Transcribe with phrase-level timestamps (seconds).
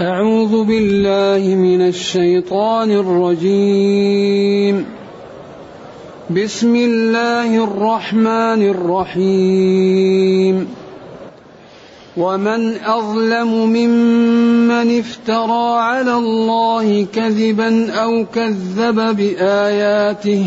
[0.00, 4.84] أعوذ بالله من الشيطان الرجيم.
[6.30, 10.68] بسم الله الرحمن الرحيم.
[12.16, 20.46] ومن أظلم ممن افترى على الله كذبا أو كذب بآياته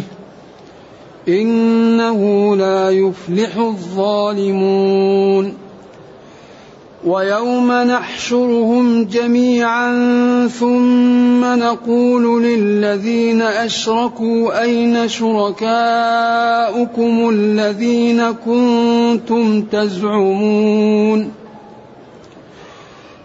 [1.27, 5.53] إنه لا يفلح الظالمون.
[7.05, 9.91] ويوم نحشرهم جميعا
[10.47, 15.69] ثم نقول للذين أشركوا أين شركاؤكم
[17.29, 21.31] الذين كنتم تزعمون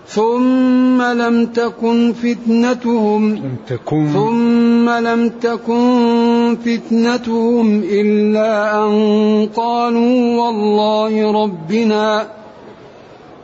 [0.08, 12.26] ثم لم تكن فتنتهم لم تكن ثم لم تكن فتنتهم إلا أن قالوا والله ربنا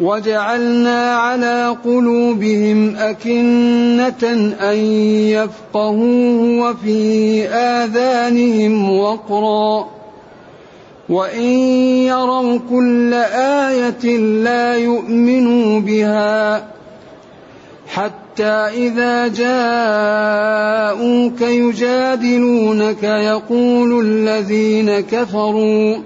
[0.00, 4.76] وجعلنا على قلوبهم أكنة أن
[5.30, 9.94] يفقهوه وفي آذانهم وقرا.
[11.08, 11.50] وإن
[12.08, 13.14] يروا كل
[13.64, 16.68] آية لا يؤمنوا بها
[17.88, 20.60] حتى إذا جاءوك
[21.40, 25.96] يجادلونك يقول الذين كفروا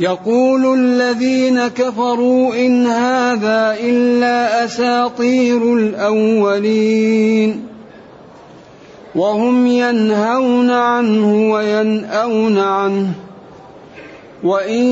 [0.00, 7.66] يقول الذين كفروا إن هذا إلا أساطير الأولين.
[9.14, 13.12] وهم ينهون عنه وينأون عنه.
[14.42, 14.84] وإن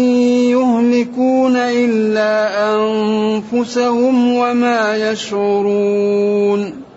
[0.51, 6.88] يهلكون إلا أنفسهم وما يشعرون.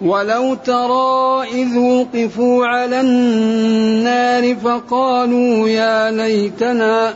[0.00, 7.14] ولو ترى إذ وقفوا على النار فقالوا يا ليتنا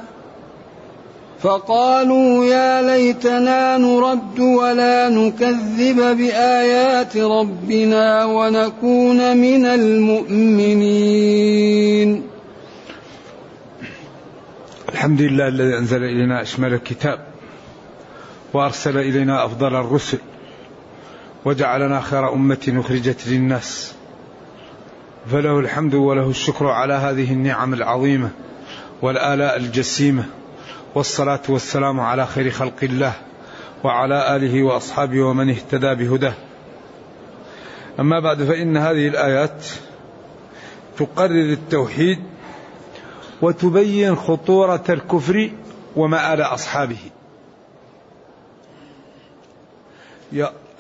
[1.43, 11.11] فقالوا يا ليتنا نرد ولا نكذب بآيات ربنا ونكون من المؤمنين.
[14.89, 17.19] الحمد لله الذي أنزل إلينا أشمل الكتاب
[18.53, 20.19] وأرسل إلينا أفضل الرسل
[21.45, 23.95] وجعلنا خير أمة أخرجت للناس.
[25.31, 28.31] فله الحمد وله الشكر على هذه النعم العظيمة
[29.03, 30.25] والآلاء الجسيمة
[30.95, 33.13] والصلاة والسلام على خير خلق الله
[33.85, 36.35] وعلى آله وأصحابه ومن اهتدى بهداه.
[38.01, 39.67] أما بعد فإن هذه الآيات
[40.99, 42.19] تقرر التوحيد
[43.43, 45.51] وتبين خطورة الكفر
[45.97, 46.99] ومآل أصحابه.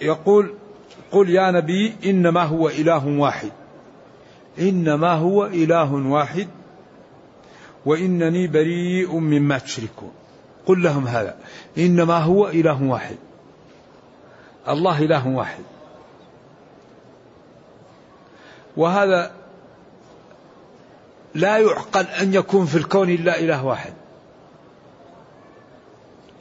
[0.00, 0.54] يقول
[1.12, 3.50] قل يا نبي إنما هو إله واحد.
[4.58, 6.48] إنما هو إله واحد
[7.86, 10.12] وإنني بريء مما تشركون.
[10.66, 11.36] قل لهم هذا
[11.78, 13.16] إنما هو إله واحد.
[14.68, 15.64] الله إله واحد.
[18.76, 19.32] وهذا
[21.34, 23.92] لا يعقل أن يكون في الكون إلا إله واحد.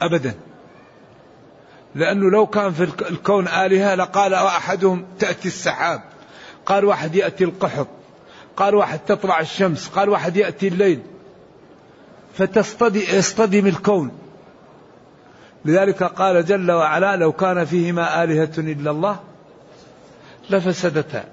[0.02, 0.34] أبدا.
[1.94, 6.02] لأنه لو كان في الكون آلهة لقال أحدهم تأتي السحاب.
[6.66, 7.86] قال واحد يأتي القحط.
[8.56, 9.88] قال واحد تطلع الشمس.
[9.88, 11.02] قال واحد يأتي الليل.
[12.34, 14.10] فتصطدي يصطدم الكون.
[15.64, 19.20] لذلك قال جل وعلا لو كان فيهما آلهة إلا الله
[20.50, 21.24] لفسدتا.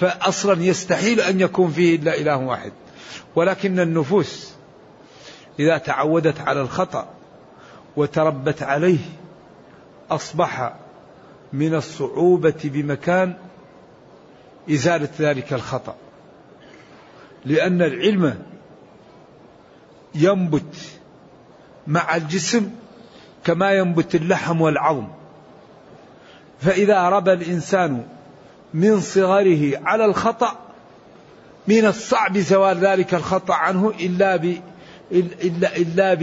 [0.00, 2.72] فأصلا يستحيل أن يكون فيه إلا إله واحد.
[3.34, 4.50] ولكن النفوس
[5.58, 7.15] إذا تعودت على الخطأ
[7.96, 8.98] وتربت عليه
[10.10, 10.72] أصبح
[11.52, 13.34] من الصعوبة بمكان
[14.70, 15.96] إزالة ذلك الخطأ.
[17.44, 18.42] لأن العلم
[20.14, 20.76] ينبت
[21.86, 22.70] مع الجسم
[23.44, 25.08] كما ينبت اللحم والعظم.
[26.60, 28.06] فإذا ربى الإنسان
[28.74, 30.58] من صغره على الخطأ
[31.68, 34.60] من الصعب زوال ذلك الخطأ عنه إلا ب
[35.12, 36.14] إلا إلا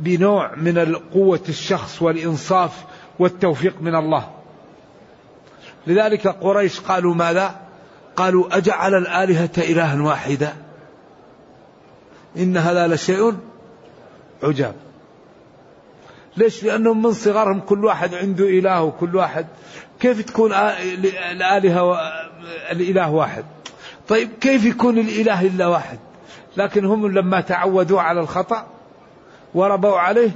[0.00, 2.84] بنوع من قوة الشخص والإنصاف
[3.18, 4.30] والتوفيق من الله.
[5.86, 7.60] لذلك قريش قالوا ماذا؟
[8.16, 10.52] قالوا أجعل الآلهة إلها واحدا
[12.36, 13.34] إن هذا لشيء
[14.42, 14.74] عجاب.
[16.36, 19.46] ليش؟ لأنهم من صغرهم كل واحد عنده إله وكل واحد.
[20.00, 21.98] كيف تكون الآلهة
[22.70, 23.44] الإله واحد؟
[24.08, 25.98] طيب كيف يكون الإله إلا واحد؟
[26.56, 28.66] لكن هم لما تعودوا على الخطأ
[29.56, 30.30] وربوا عليه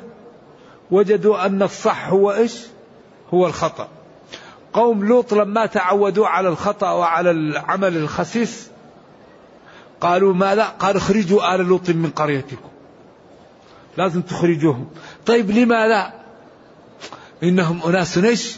[0.90, 2.66] وجدوا أن الصح هو إيش؟
[3.34, 3.88] هو الخطأ.
[4.72, 8.70] قوم لوط لما تعودوا على الخطأ وعلى العمل الخسيس
[10.00, 12.68] قالوا ماذا قال اخرجوا آل لوط من قريتكم.
[13.96, 14.88] لازم تخرجوهم.
[15.26, 16.12] طيب لماذا
[17.42, 18.56] إنهم أناس إيش؟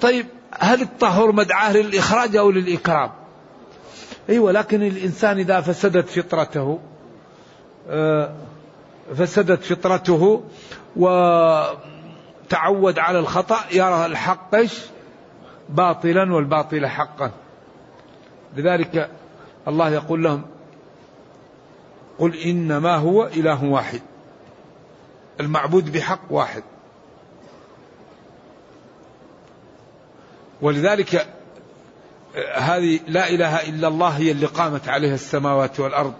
[0.00, 0.26] طيب
[0.58, 3.10] هل الطهور مدعاه للإخراج أو للإكرام؟
[4.28, 6.78] أيوة لكن الإنسان إذا فسدت فطرته
[7.88, 8.34] آه،
[9.16, 10.44] فسدت فطرته
[10.96, 11.78] وتعود
[12.98, 14.56] على الخطأ يرى الحق
[15.68, 17.30] باطلا والباطل حقا.
[18.56, 19.10] لذلك
[19.68, 20.42] الله يقول لهم
[22.18, 24.00] قل إنما هو إله واحد.
[25.40, 26.62] المعبود بحق واحد.
[30.62, 31.26] ولذلك
[32.54, 36.14] هذه لا إله إلا الله هي اللي قامت عليها السماوات والأرض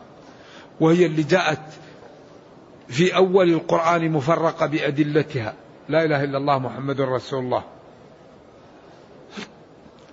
[0.80, 1.60] وهي اللي جاءت
[2.88, 5.54] في أول القرآن مفرقة بأدلتها.
[5.88, 7.64] لا إله إلا الله محمد رسول الله.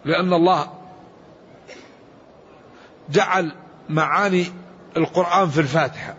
[0.06, 0.74] لأن الله
[3.10, 3.52] جعل
[3.90, 4.46] معاني
[4.98, 6.16] القرآن في الفاتحة.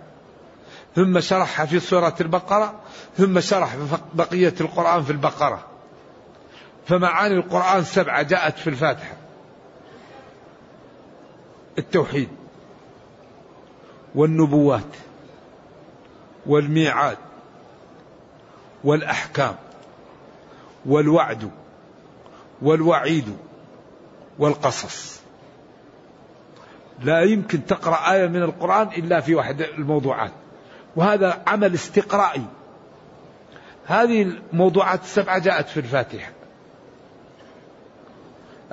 [0.96, 2.80] ثم شرحها في سورة البقرة
[3.16, 3.76] ثم شرح
[4.14, 5.66] بقية القرآن في البقرة.
[6.86, 9.16] فمعاني القرآن سبعة جاءت في الفاتحة.
[11.78, 12.28] التوحيد
[14.14, 15.11] والنبوات.
[16.46, 17.18] والميعاد
[18.84, 19.54] والأحكام
[20.86, 21.50] والوعد
[22.62, 23.36] والوعيد
[24.38, 25.22] والقصص.
[27.02, 30.32] لا يمكن تقرأ آية من القرآن إلا في واحد الموضوعات.
[30.96, 32.44] وهذا عمل استقرائي.
[33.86, 36.32] هذه الموضوعات السبعة جاءت في الفاتحة.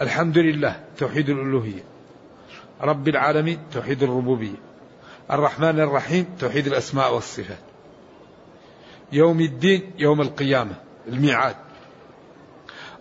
[0.01, 1.83] الحمد لله توحيد الألوهية.
[2.81, 4.68] رب العالمين توحيد الربوبية.
[5.31, 7.57] الرحمن الرحيم توحيد الأسماء والصفات.
[9.11, 10.75] يوم الدين يوم القيامة
[11.07, 11.55] الميعاد.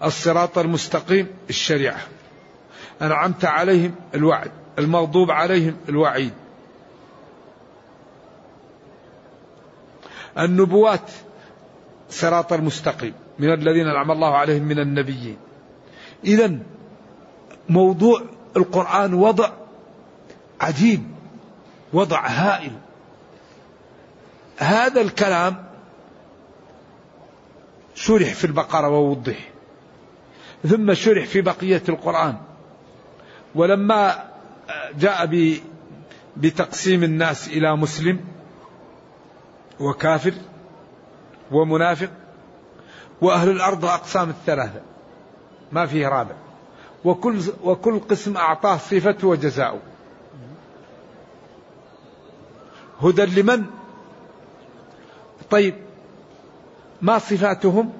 [0.04, 2.00] الصراط المستقيم الشريعة.
[3.02, 4.50] أنعمت عليهم الوعد.
[4.78, 6.32] المغضوب عليهم الوعيد.
[10.38, 11.10] النبوات
[12.10, 13.14] صراط المستقيم.
[13.38, 15.36] من الذين أنعم الله عليهم من النبيين.
[16.24, 16.58] إذا
[17.68, 18.22] موضوع
[18.56, 19.50] القرآن وضع
[20.60, 21.17] عجيب.
[21.92, 22.72] وضع هائل.
[24.58, 25.64] هذا الكلام
[27.94, 29.50] شرح في البقرة ووضح.
[30.68, 32.36] ثم شرح في بقية القرآن.
[33.54, 34.24] ولما
[34.98, 35.26] جاء
[36.36, 38.20] بتقسيم الناس إلى مسلم
[39.80, 40.34] وكافر
[41.50, 42.10] ومنافق
[43.20, 44.80] وأهل الأرض أقسام الثلاثة.
[45.72, 46.34] ما فيه رابع.
[47.04, 49.80] وكل وكل قسم أعطاه صفته وجزاؤه.
[53.02, 53.64] هدى لمن؟
[55.50, 55.74] طيب
[57.02, 57.92] ما صفاتهم؟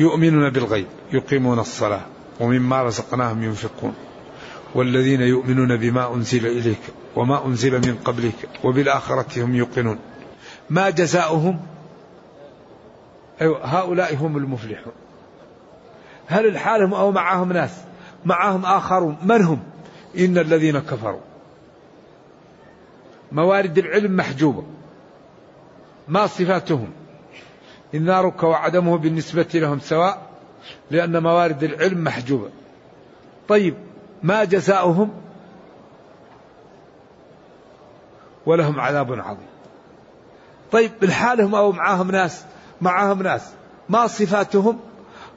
[0.00, 2.00] يؤمنون بالغيب يقيمون الصلاة
[2.40, 3.94] ومما رزقناهم ينفقون.
[4.74, 6.80] والذين يؤمنون بما أنزل إليك
[7.16, 9.98] وما أنزل من قبلك وبالآخرة هم يوقنون.
[10.70, 11.60] ما جزاؤهم؟
[13.40, 14.92] أيوة هؤلاء هم المفلحون.
[16.26, 17.70] هل الحالهم أو معهم ناس؟
[18.24, 19.16] معهم آخرون.
[19.22, 19.60] من هم؟
[20.18, 21.27] إن الذين كفروا.
[23.32, 24.62] موارد العلم محجوبة.
[26.08, 26.90] ما صفاتهم؟
[27.94, 30.22] إن نارك وعدمه بالنسبة لهم سواء
[30.90, 32.50] لأن موارد العلم محجوبة.
[33.48, 33.74] طيب
[34.22, 35.10] ما جزاؤهم؟
[38.46, 39.48] ولهم عذاب عظيم.
[40.72, 42.44] طيب بالحالهم أو معاهم ناس؟
[42.80, 43.52] معاهم ناس.
[43.88, 44.78] ما صفاتهم؟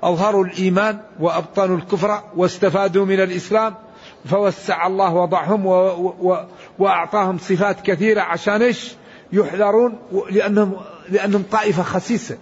[0.04, 3.76] أظهروا الإيمان وأبطنوا الكفر واستفادوا من الإسلام
[4.26, 5.74] فوسع الله وضعهم و
[6.22, 6.46] و
[6.80, 8.96] وأعطاهم صفات كثيرة عشان إيش؟
[9.34, 10.00] يحذرون
[10.32, 10.74] لأنهم
[11.10, 12.38] لأنهم طائفة خسيسة.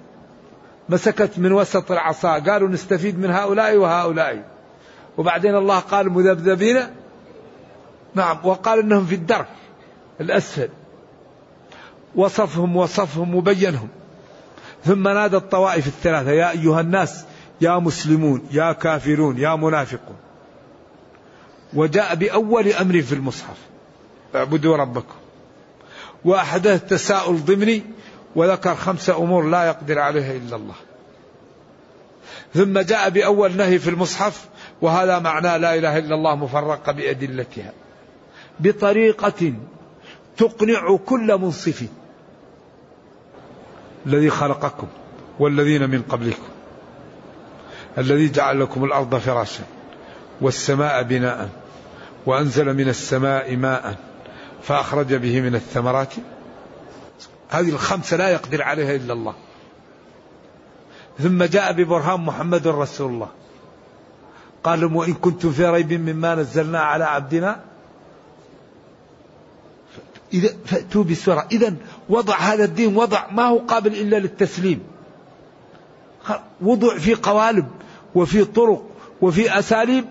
[0.90, 2.40] مسكت من وسط العصا.
[2.40, 4.44] قالوا نستفيد من هؤلاء وهؤلاء.
[5.18, 6.78] وبعدين الله قال مذبذبين.
[8.16, 8.38] نعم.
[8.44, 9.48] وقال إنهم في الدرك
[10.22, 10.70] الأسفل.
[12.16, 13.88] وصفهم وصفهم وبينهم.
[14.86, 16.32] ثم نادى الطوائف الثلاثة.
[16.32, 17.26] يا أيها الناس
[17.62, 20.29] يا مسلمون يا كافرون يا منافقون.
[21.74, 23.58] وجاء بأول أمر في المصحف.
[24.36, 25.16] اعبدوا ربكم.
[26.26, 27.84] وأحدث تساؤل ضمني
[28.36, 30.76] وذكر خمسه أمور لا يقدر عليها إلا الله.
[32.54, 34.46] ثم جاء بأول نهي في المصحف
[34.82, 37.74] وهذا معنى لا إله إلا الله مفرقه بأدلتها.
[38.60, 39.54] بطريقة
[40.38, 41.84] تقنع كل منصف.
[44.06, 44.88] الذي خلقكم
[45.40, 46.50] والذين من قبلكم.
[47.98, 49.64] الذي جعل لكم الأرض فراشا
[50.42, 51.50] والسماء بناء.
[52.30, 53.96] وأنزل من السماء ماء
[54.62, 56.14] فأخرج به من الثمرات.
[57.50, 59.36] هذه الخمسة لا يقدر عليها إلا الله.
[61.20, 63.28] ثم جاء ببرهان محمد رسول الله.
[64.64, 67.60] قال لهم وإن كنتم في ريب مما نزلنا على عبدنا؟
[70.34, 71.48] إذا فأتوا بسرعة.
[71.52, 71.74] إذا
[72.10, 74.84] وضع هذا الدين وضع ما هو قابل إلا للتسليم.
[76.62, 77.68] وضع في قوالب
[78.16, 78.86] وفي طرق
[79.22, 80.06] وفي أساليب.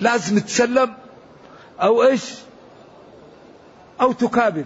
[0.00, 0.94] لازم تسلم
[1.80, 2.38] أو إيش؟
[4.00, 4.64] أو تكابر.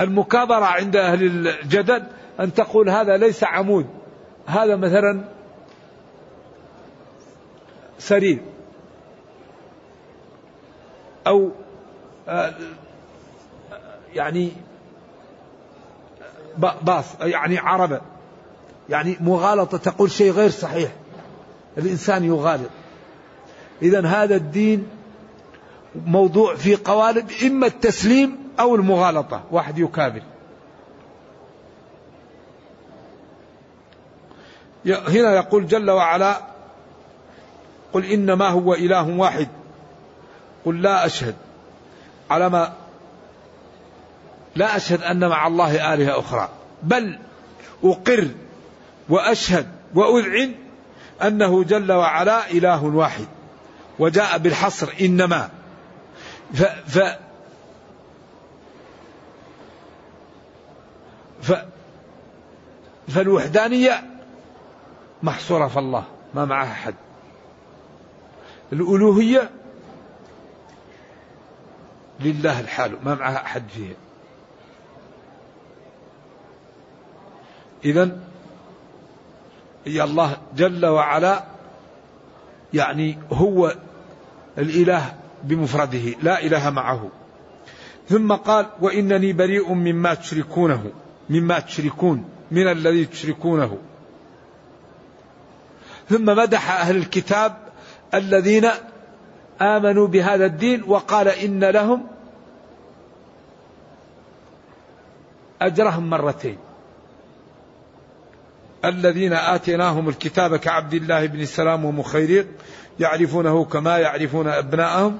[0.00, 2.02] المكابرة عند أهل الجدل
[2.40, 3.86] أن تقول هذا ليس عمود
[4.46, 5.24] هذا مثلا
[7.98, 8.38] سرير.
[11.26, 11.50] أو
[12.28, 12.54] آه،
[14.14, 14.52] يعني
[16.82, 18.00] باص يعني عربة.
[18.88, 20.92] يعني مغالطة تقول شيء غير صحيح.
[21.78, 22.70] الإنسان يغالط.
[23.82, 24.88] إذا هذا الدين
[25.94, 29.42] موضوع في قوالب إما التسليم أو المغالطة.
[29.50, 30.22] واحد يكابر.
[34.86, 36.40] هنا يقول جل وعلا
[37.92, 39.48] قل إنما هو إله واحد.
[40.64, 41.34] قل لا أشهد.
[42.30, 42.72] على ما
[44.56, 46.48] لا أشهد أن مع الله آلهة أخرى.
[46.82, 47.18] بل
[47.84, 48.28] أقر
[49.08, 50.54] وأشهد وأذعن
[51.22, 53.26] أنه جل وعلا إله واحد.
[53.98, 55.50] وجاء بالحصر إنما.
[56.54, 57.18] ف, ف
[61.42, 61.52] ف
[63.08, 64.04] فالوحدانية
[65.22, 66.04] محصورة في الله
[66.34, 66.94] ما معها أحد.
[68.72, 69.50] الألوهية
[72.20, 73.94] لله الحال ما معها أحد فيها.
[77.84, 78.18] إذا
[79.86, 81.44] يا الله جل وعلا
[82.74, 83.74] يعني هو
[84.58, 87.08] الإله بمفرده لا إله معه.
[88.08, 90.90] ثم قال وإنني بريء مما تشركونه
[91.30, 93.78] مما تشركون من الذي تشركونه.
[96.08, 97.56] ثم مدح أهل الكتاب
[98.14, 98.68] الذين
[99.62, 102.06] آمنوا بهذا الدين وقال إن لهم
[105.62, 106.58] أجرهم مرتين.
[108.84, 112.46] الذين آتيناهم الكتاب كعبد الله بن سلام ومخيريق
[113.00, 115.18] يعرفونه كما يعرفون أبناءهم.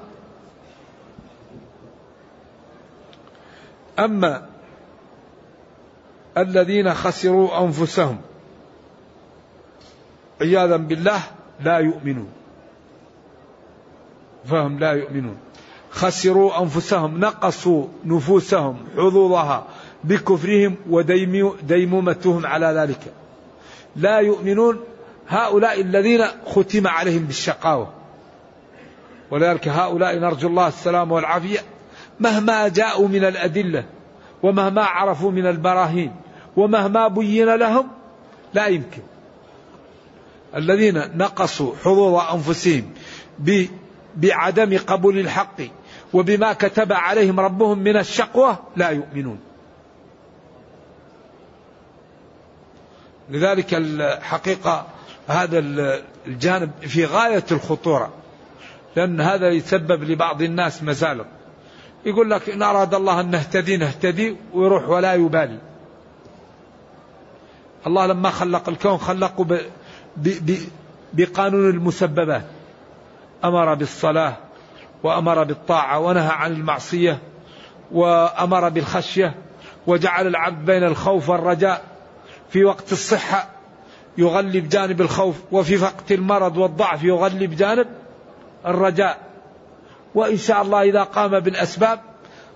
[4.05, 4.45] أما
[6.37, 8.17] الذين خسروا أنفسهم
[10.41, 11.21] عياذا بالله
[11.63, 12.29] لا يؤمنون.
[14.45, 15.37] فهم لا يؤمنون.
[15.91, 19.65] خسروا أنفسهم نقصوا نفوسهم حظوظها
[20.03, 23.13] بكفرهم وديمومتهم على ذلك.
[23.95, 24.79] لا يؤمنون
[25.27, 27.93] هؤلاء الذين ختم عليهم بالشقاوة.
[29.31, 31.59] ولذلك هؤلاء نرجو الله السلام والعافية
[32.19, 33.85] مهما جاءوا من الأدلة
[34.43, 36.15] ومهما عرفوا من البراهين
[36.57, 37.87] ومهما بين لهم
[38.53, 39.01] لا يمكن.
[40.55, 42.93] الذين نقصوا حظوظ أنفسهم
[44.15, 45.61] بعدم قبول الحق
[46.13, 49.39] وبما كتب عليهم ربهم من الشقوة لا يؤمنون.
[53.29, 54.87] لذلك الحقيقة
[55.27, 55.59] هذا
[56.27, 58.13] الجانب في غاية الخطورة
[58.95, 61.27] لأن هذا يسبب لبعض الناس مزالق.
[62.05, 65.57] يقول لك إن أراد الله أن نهتدي نهتدي ويروح ولا يبالي.
[67.87, 69.59] الله لما خلق الكون خلقه ب
[70.17, 70.57] ب
[71.13, 72.45] بقانون المسببات.
[73.43, 74.37] أمر بالصلاة
[75.03, 77.19] وأمر بالطاعة ونهى عن المعصية
[77.91, 79.35] وأمر بالخشية
[79.87, 81.83] وجعل العبد بين الخوف والرجاء.
[82.49, 83.49] في وقت الصحة
[84.17, 87.87] يغلب جانب الخوف وفي وقت المرض والضعف يغلب جانب
[88.65, 89.30] الرجاء.
[90.15, 91.99] وإن شاء الله إذا قام بالأسباب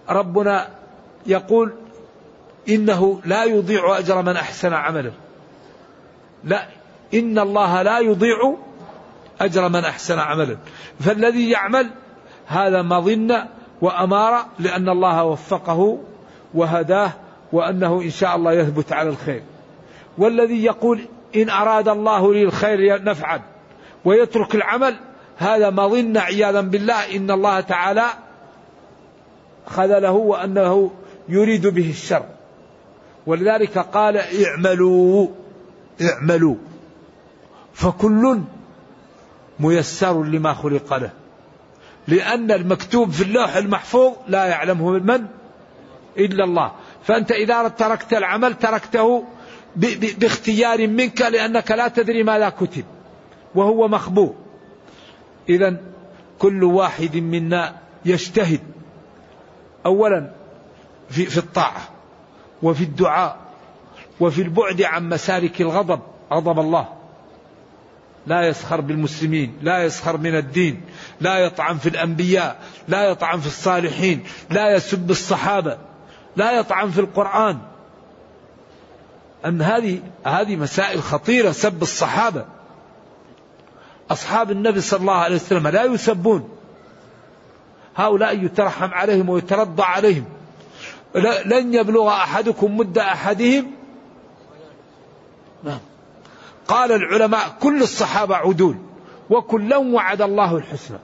[0.09, 0.67] ربنا
[1.25, 1.73] يقول
[2.69, 5.11] إنه لا يضيع أجر من أحسن عمله.
[6.43, 6.67] لا
[7.13, 8.55] إن الله لا يضيع
[9.41, 10.57] أجر من أحسن عملا
[10.99, 11.89] فالذي يعمل
[12.47, 13.47] هذا مظنة
[13.81, 15.99] وأمارة لأن الله وفقه
[16.53, 17.11] وهداه
[17.51, 19.43] وأنه إن شاء الله يثبت على الخير.
[20.17, 23.41] والذي يقول إن أراد الله لي الخير نفعل
[24.05, 24.95] ويترك العمل
[25.37, 28.05] هذا مظنة عياذا بالله إن الله تعالى
[29.67, 30.91] خذله وأنه
[31.29, 32.25] يريد به الشر.
[33.27, 35.27] ولذلك قال اعملوا
[36.01, 36.55] اعملوا.
[37.73, 38.41] فكل
[39.59, 41.11] ميسر لما خلق له.
[42.07, 45.25] لأن المكتوب في اللوح المحفوظ لا يعلمه من؟
[46.17, 46.71] إلا الله.
[47.03, 49.23] فأنت إذا تركت العمل تركته
[50.17, 52.83] باختيار منك لأنك لا تدري ماذا كتب.
[53.55, 54.44] وهو مخبوء.
[55.49, 55.77] إذا
[56.39, 57.75] كل واحد منا
[58.05, 58.59] يجتهد.
[59.85, 60.31] أولا
[61.09, 61.89] في, في الطاعة
[62.63, 63.37] وفي الدعاء
[64.19, 65.99] وفي البعد عن مسالك الغضب.
[66.31, 66.87] غضب الله.
[68.27, 70.81] لا يسخر بالمسلمين لا يسخر من الدين
[71.21, 75.77] لا يطعن في الأنبياء لا يطعن في الصالحين لا يسب الصحابة
[76.35, 77.57] لا يطعن في القرآن.
[79.45, 82.45] أن هذه هذه مسائل خطيرة سب الصحابة.
[84.11, 86.49] أصحاب النبي صلى الله عليه وسلم لا يسبون.
[87.95, 90.25] هؤلاء يترحم عليهم ويترضى عليهم.
[91.45, 93.71] لن يبلغ أحدكم مد أحدهم.
[95.63, 95.79] نعم.
[96.67, 98.75] قال العلماء كل الصحابة عدول
[99.29, 100.97] وكلا وعد الله الحسنى.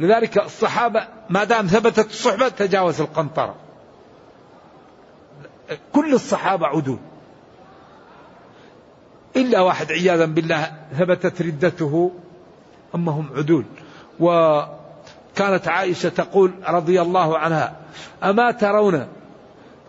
[0.00, 3.54] لذلك الصحابة ما دام ثبتت الصحبة تجاوز القنطرة.
[5.92, 6.98] كل الصحابة عدول.
[9.36, 12.12] إلا واحد عياذا بالله ثبتت ردته
[12.94, 13.64] أما هم عدول.
[14.20, 17.76] وكانت عائشة تقول رضي الله عنها
[18.24, 19.06] أما ترون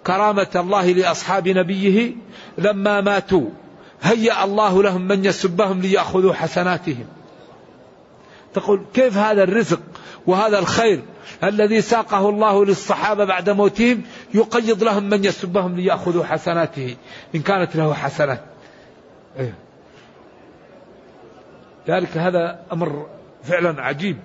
[0.08, 2.16] كرامة الله لأصحاب نبيه
[2.58, 3.50] لما ماتوا
[4.02, 7.06] هيأ الله لهم من يسبهم ليأخذوا حسناتهم.
[8.54, 9.80] تقول كيف هذا الرزق
[10.28, 11.02] وهذا الخير
[11.44, 14.02] الذي ساقه الله للصحابة بعد موتهم
[14.34, 16.96] يقيض لهم من يسبهم ليأخذوا حسناته
[17.36, 18.51] إن كانت له حسنات.
[19.38, 19.54] إيه.
[21.88, 23.08] ذلك هذا أمر
[23.44, 24.18] فعلا عجيب.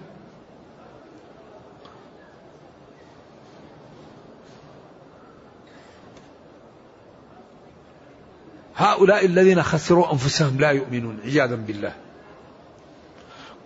[8.77, 11.93] هؤلاء الذين خسروا أنفسهم لا يؤمنون عياذا بالله.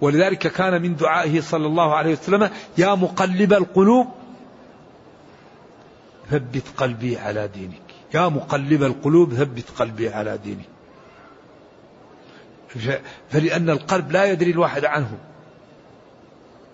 [0.00, 4.06] ولذلك كان من دعائه صلى الله عليه وسلم يا مقلب القلوب
[6.30, 7.82] ثبت قلبي على دينك.
[8.14, 10.79] يا مقلب القلوب ثبت قلبي على دينك.
[13.31, 15.19] فلأن القلب لا يدري الواحد عنه.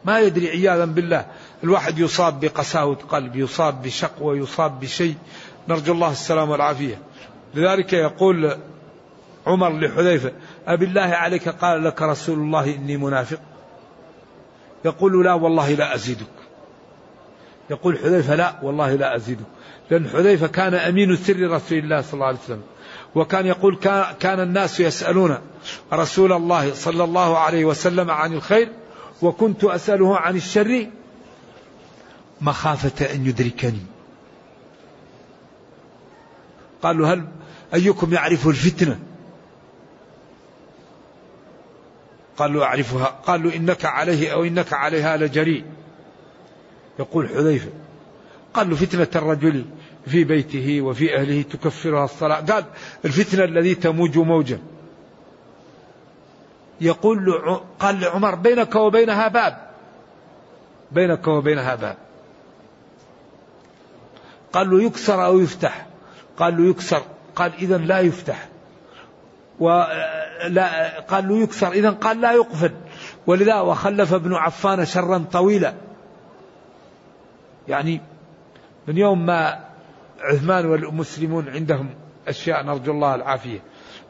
[0.04, 1.26] ما يدري عياذا بالله.
[1.64, 5.14] الواحد يصاب بقساوة قلب يصاب بشقوة يصاب بشيء.
[5.68, 6.98] نرجو الله السلام والعافية.
[7.54, 8.56] لذلك يقول
[9.46, 10.32] عمر لحذيفة
[10.66, 13.40] أبي الله عليك قال لك رسول الله إني منافق؟
[14.84, 16.26] يقول لا والله لا أزيدك.
[17.70, 19.46] يقول حذيفة لا والله لا أزيدك.
[19.90, 22.62] لأن حذيفة كان أمين سر رسول الله صلى الله عليه وسلم.
[23.16, 23.76] وكان يقول
[24.20, 25.38] كان الناس يسألون
[25.92, 28.72] رسول الله صلى الله عليه وسلم عن الخير
[29.22, 30.86] وكنت أسأله عن الشر.
[32.40, 33.82] مخافة أن يدركني.
[36.82, 37.28] قالوا هل
[37.74, 38.98] أيكم يعرف الفتنة؟
[42.36, 43.06] قالوا أعرفها.
[43.06, 45.64] قالوا إنك عليه أو إنك عليها لجريء.
[46.98, 47.70] يقول حذيفة
[48.54, 49.64] قال له فتنة الرجل
[50.06, 52.40] في بيته وفي أهله تكفرها الصلاة.
[52.40, 52.64] قال
[53.04, 54.58] الفتنة الذي تموج موجا.
[56.80, 59.70] يقول له قال لعمر بينك وبينها باب.
[60.92, 61.96] بينك وبينها باب.
[64.52, 65.86] قال له يكسر أو يفتح.
[66.36, 67.02] قال له يكسر.
[67.36, 68.48] قال إذا لا يفتح.
[69.58, 71.72] ولا قال له يكسر.
[71.72, 72.72] إذا قال لا يقفل.
[73.26, 75.74] ولذا وخلف ابن عفان شرا طويلا.
[77.68, 78.00] يعني
[78.88, 79.65] من يوم ما
[80.20, 81.90] عثمان والمسلمون عندهم
[82.28, 83.58] أشياء نرجو الله العافية.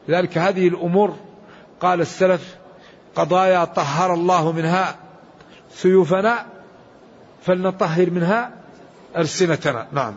[0.07, 1.15] لذلك هذه الأمور
[1.81, 2.55] قال السلف
[3.15, 4.95] قضايا طهر الله منها
[5.71, 6.45] سيوفنا
[7.41, 8.51] فلنطهر منها
[9.17, 9.87] ألسنتنا.
[9.91, 10.15] نعم.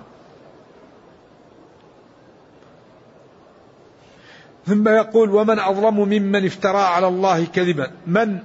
[4.66, 7.90] ثم يقول ومن أظلم ممن افترى على الله كذبا.
[8.06, 8.38] من؟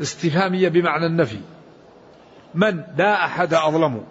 [0.00, 1.40] استفهامية بمعنى النفي.
[2.54, 4.04] من؟ لا أحد أظلم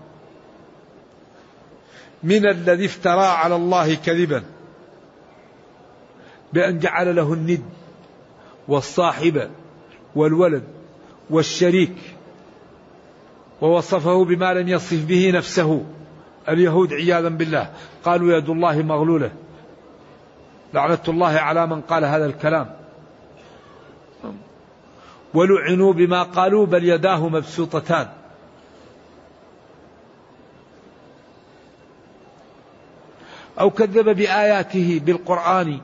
[2.24, 4.44] من الذي افترى على الله كذبا
[6.54, 7.64] بأن جعل له الند
[8.68, 9.50] والصاحب
[10.16, 10.64] والولد
[11.30, 11.96] والشريك
[13.62, 15.86] ووصفه بما لم يصف به نفسه
[16.50, 17.72] اليهود عياذا بالله.
[18.04, 19.32] قالوا يد الله مغلولة.
[20.74, 22.76] لعنة الله على من قال هذا الكلام.
[25.34, 28.08] ولعنوا بما قالوا بل يداه مبسوطتان.
[33.62, 35.80] أو كذب بآياته بالقرآن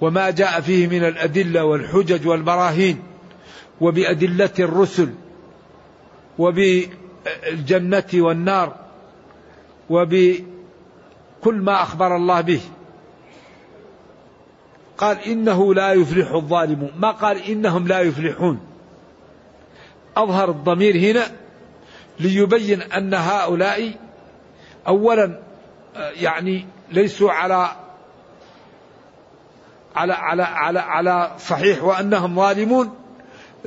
[0.00, 3.02] وما جاء فيه من الأدلة والحجج والبراهين
[3.80, 5.14] وبأدلة الرسل
[6.38, 8.76] وبالجنة والنار
[9.90, 10.44] وبكل
[11.44, 12.60] ما أخبر الله به.
[14.98, 18.60] قال إنه لا يفلح الظالمون ما قال إنهم لا يفلحون.
[20.16, 21.24] أظهر الضمير هنا
[22.20, 23.92] ليبين أن هؤلاء
[24.88, 25.43] أولا
[25.96, 27.76] يعني ليسوا على
[29.96, 32.94] على على على على صحيح وأنهم ظالمون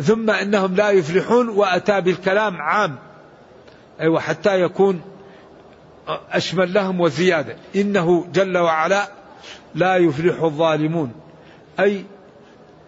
[0.02, 2.96] ثم إنهم لا يفلحون وأتى بالكلام عام
[4.00, 5.02] أيوه حتى يكون
[6.32, 7.56] أشمل لهم وزيادة.
[7.76, 9.08] إنه جل وعلا
[9.76, 11.12] لا يفلح الظالمون
[11.80, 12.06] أي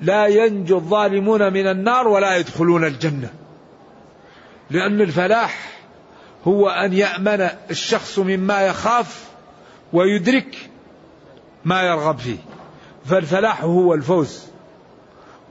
[0.02, 3.30] لا ينجو الظالمون من النار ولا يدخلون الجنة
[4.70, 5.70] لأن الفلاح
[6.48, 9.29] هو أن يأمن الشخص مما يخاف
[9.94, 10.70] ويدرك
[11.66, 12.38] ما يرغب فيه.
[13.06, 14.46] فالفلاح هو الفوز.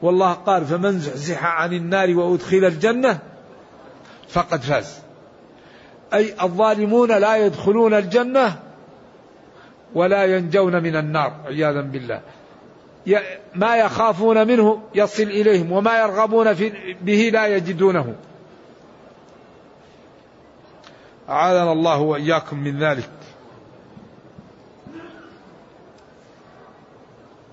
[0.02, 3.18] والله قال فمن زحزح عن النار وأدخل الجنة
[4.28, 4.98] فقد فاز.
[6.14, 8.58] أي الظالمون لا يدخلون الجنة
[9.94, 12.20] ولا ينجون من النار عياذا بالله.
[13.54, 16.52] ما يخافون منه يصل إليهم وما يرغبون
[17.02, 18.14] به لا يجدونه.
[21.28, 23.10] أعاذنا الله وإياكم من ذلك.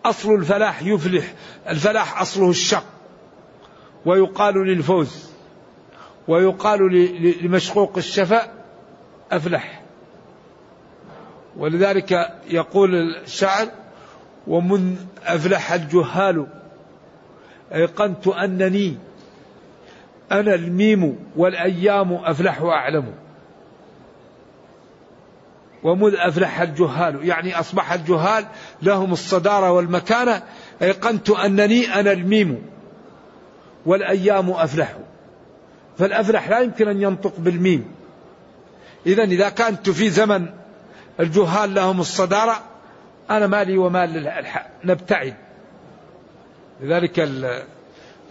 [0.09, 1.33] أصل الفلاح يفلح.
[1.69, 2.85] الفلاح أصله الشق
[4.05, 5.29] ويقال للفوز.
[6.27, 6.79] ويقال
[7.41, 8.53] لمشقوق الشفاء
[9.31, 9.81] أفلح.
[11.57, 13.67] ولذلك يقول الشاعر
[14.47, 16.47] ومن أفلح الجهال.
[17.73, 18.97] أيقنت أنني.
[20.31, 23.24] أنا الميم والأيام أفلح وأعلم.
[25.85, 28.45] ومذ أفلح الجهال يعني أصبح الجهال
[28.81, 30.43] لهم الصدارة والمكانة
[30.81, 32.61] أيقنت أنني أنا الميم
[33.85, 34.97] والأيام أفلح.
[35.97, 37.85] فالأفلح لا يمكن أن ينطق بالميم.
[39.05, 40.45] إذا إذا كنت في زمن
[41.19, 42.63] الجهال لهم الصدارة
[43.29, 44.31] أنا مالي ومال
[44.83, 45.33] نبتعد.
[46.81, 47.29] لذلك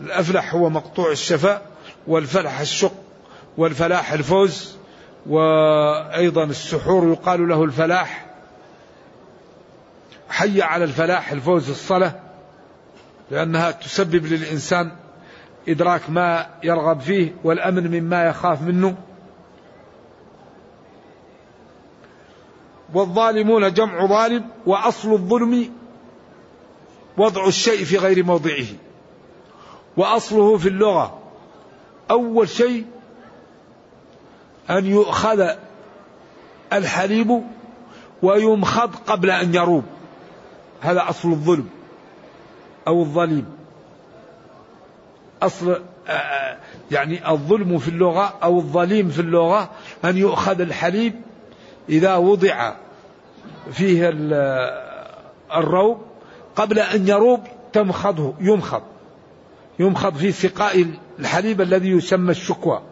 [0.00, 1.66] الأفلح هو مقطوع الشفاء
[2.06, 2.94] والفلح الشق
[3.56, 4.76] والفلاح الفوز.
[5.26, 8.26] وأيضا السحور يقال له الفلاح.
[10.28, 12.14] حي على الفلاح الفوز الصلاة
[13.30, 14.90] لأنها تسبب للإنسان
[15.68, 18.96] إدراك ما يرغب فيه والأمن مما يخاف منه.
[22.94, 25.70] والظالمون جمع ظالم وأصل الظلم
[27.16, 28.66] وضع الشيء في غير موضعه.
[29.96, 31.18] وأصله في اللغة
[32.10, 32.84] أول شيء
[34.70, 35.48] أن يؤخذ
[36.72, 37.42] الحليب
[38.22, 39.85] ويمخض قبل أن يروب.
[40.81, 41.68] هذا أصل الظلم
[42.87, 43.46] أو الظليم.
[45.42, 45.83] أصل
[46.90, 49.70] يعني الظلم في اللغة أو الظليم في اللغة
[50.05, 51.14] أن يؤخذ الحليب
[51.88, 52.72] إذا وضع
[53.72, 54.09] فيه
[55.55, 56.03] الروب
[56.57, 57.40] قبل أن يروب
[57.72, 58.83] تمخضه يمخض.
[59.79, 60.87] يمخض في سقاء
[61.18, 62.83] الحليب الذي يسمى الشكوى.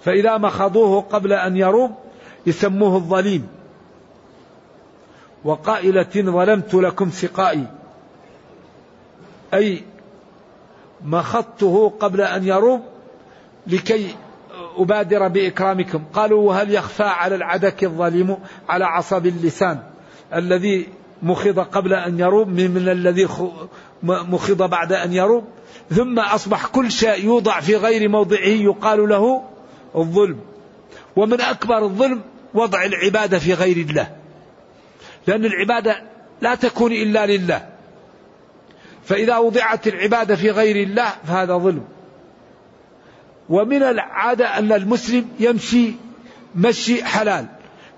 [0.00, 1.90] فإذا مخضوه قبل أن يروب
[2.46, 3.48] يسموه الظليم.
[5.44, 7.66] وقائلة ظلمت لكم سقائي.
[9.54, 9.84] أي
[11.04, 12.80] مخضته قبل أن يروب
[13.66, 14.14] لكي
[14.76, 16.04] أبادر بإكرامكم.
[16.14, 18.36] قالوا وهل يخفى على العدك الظليم
[18.68, 19.82] على عصب اللسان
[20.34, 20.88] الذي
[21.22, 23.28] مخض قبل أن يروب من الذي
[24.02, 25.44] مخض بعد أن يروب
[25.90, 29.42] ثم أصبح كل شيء يوضع في غير موضعه يقال له
[29.96, 30.40] الظلم.
[31.16, 32.20] ومن أكبر الظلم
[32.54, 34.16] وضع العبادة في غير الله.
[35.26, 36.02] لأن العبادة
[36.40, 37.68] لا تكون إلا لله.
[39.04, 41.84] فإذا وضعت العبادة في غير الله فهذا ظلم.
[43.48, 45.92] ومن العادة أن المسلم يمشي
[46.54, 47.46] مشي حلال.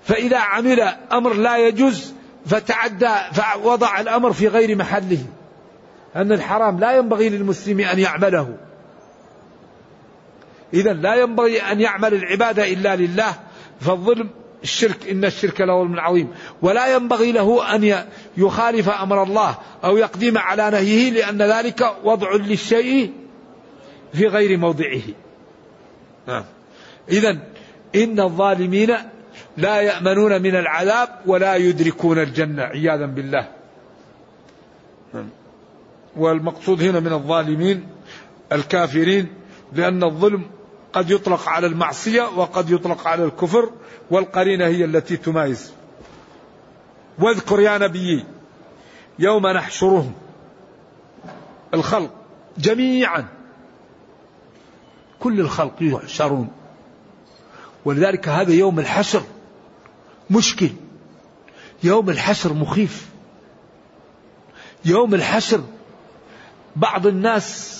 [0.03, 0.79] فإذا عمل
[1.11, 2.13] أمر لا يجوز
[2.45, 5.25] فتعدى فوضع الأمر في غير محله.
[6.15, 8.57] أن الحرام لا ينبغي للمسلم أن يعمله.
[10.73, 13.33] إذا لا ينبغي أن يعمل العبادة إلا لله
[13.79, 14.29] فالظلم
[14.63, 18.03] الشرك إن الشرك من عظيم ولا ينبغي له أن
[18.37, 23.11] يخالف أمر الله أو يقدم على نهيه لأن ذلك وضع للشيء
[24.13, 25.01] في غير موضعه.
[27.09, 27.37] إذا
[27.95, 28.95] إن الظالمين
[29.57, 33.47] لا يأمنون من العذاب ولا يدركون الجنة عياذا بالله
[35.13, 35.29] نعم.
[36.15, 37.87] والمقصود هنا من الظالمين
[38.51, 39.27] الكافرين
[39.73, 40.43] لأن الظلم
[40.93, 43.69] قد يطلق على المعصية وقد يطلق على الكفر
[44.11, 45.73] والقرينة هي التي تمايز.
[47.19, 48.25] واذكر يا نبي
[49.19, 50.13] يوم نحشرهم
[51.73, 52.11] الخلق
[52.57, 53.27] جميعا
[55.19, 56.51] كل الخلق يحشرون.
[57.85, 59.23] ولذلك هذا يوم الحشر
[60.29, 60.69] مشكل.
[61.83, 63.09] يوم الحشر مخيف.
[64.85, 65.63] يوم الحشر
[66.75, 67.77] بعض الناس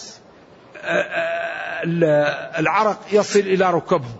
[0.75, 1.50] آآ آآ
[1.83, 4.15] العرق يصل إلى ركبهم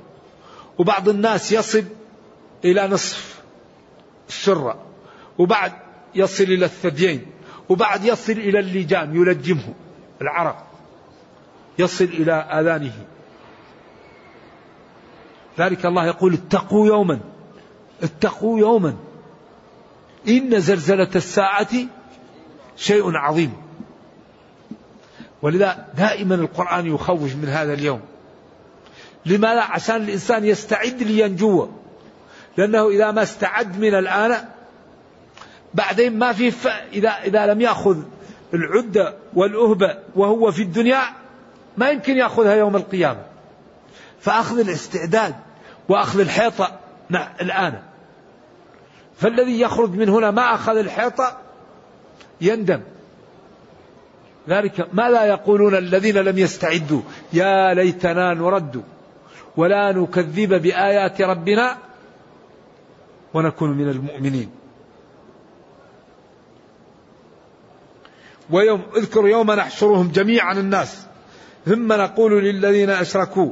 [0.78, 1.84] وبعض الناس يصل
[2.66, 3.42] إلى نصف
[4.30, 4.86] الشرة
[5.38, 5.72] وبعد
[6.16, 7.26] يصل إلى الثديين
[7.70, 9.74] وبعد يصل إلى اللجام يلجمه
[10.22, 10.68] العرق
[11.80, 12.94] يصل إلى آذانه.
[15.60, 17.20] ذلك الله يقول اتقوا يوما
[18.04, 18.96] اتقوا يوما
[20.28, 21.70] إن زلزلة الساعة
[22.76, 23.54] شيء عظيم.
[25.42, 28.02] ولذا دائما القرآن يخوف من هذا اليوم.
[29.26, 31.68] لماذا؟ عشان الإنسان يستعد لينجو.
[32.58, 34.46] لأنه إذا ما استعد من الآن
[35.74, 36.68] بعدين ما في ف...
[36.68, 37.98] إذا إذا لم يأخذ
[38.54, 41.02] العدة والأهبة وهو في الدنيا
[41.78, 43.24] ما يمكن يأخذها يوم القيامة.
[44.20, 45.36] فأخذ الاستعداد
[45.90, 46.80] وأخذ الحيطة
[47.42, 47.82] الآن.
[49.18, 51.38] فالذي يخرج من هنا ما أخذ الحيطة
[52.42, 52.82] يندم.
[54.50, 57.02] ذلك ماذا يقولون الذين لم يستعدوا.
[57.34, 58.84] يا ليتنا نرد
[59.58, 61.78] ولا نكذب بآيات ربنا
[63.34, 64.50] ونكون من المؤمنين.
[68.50, 71.08] ويوم اذكر يوم نحشرهم جميعا الناس.
[71.66, 73.52] ثم نقول للذين أشركوا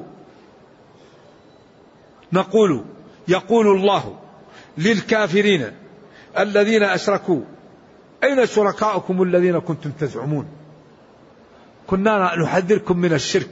[2.34, 2.86] نقول
[3.28, 4.19] يقول الله
[4.78, 5.71] للكافرين
[6.39, 7.41] الذين أشركوا
[8.23, 10.47] أين شركاؤكم الذين كنتم تزعمون؟
[11.89, 13.49] كنا نحذركم من الشرك.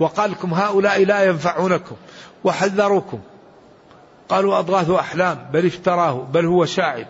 [0.00, 1.96] وقال لكم هؤلاء لا ينفعونكم
[2.44, 3.20] وحذروكم.
[4.28, 7.06] قالوا أضغاث أحلام بل افتراه بل هو شاعر.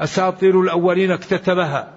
[0.00, 1.92] أساطير الأولين اكتتبها.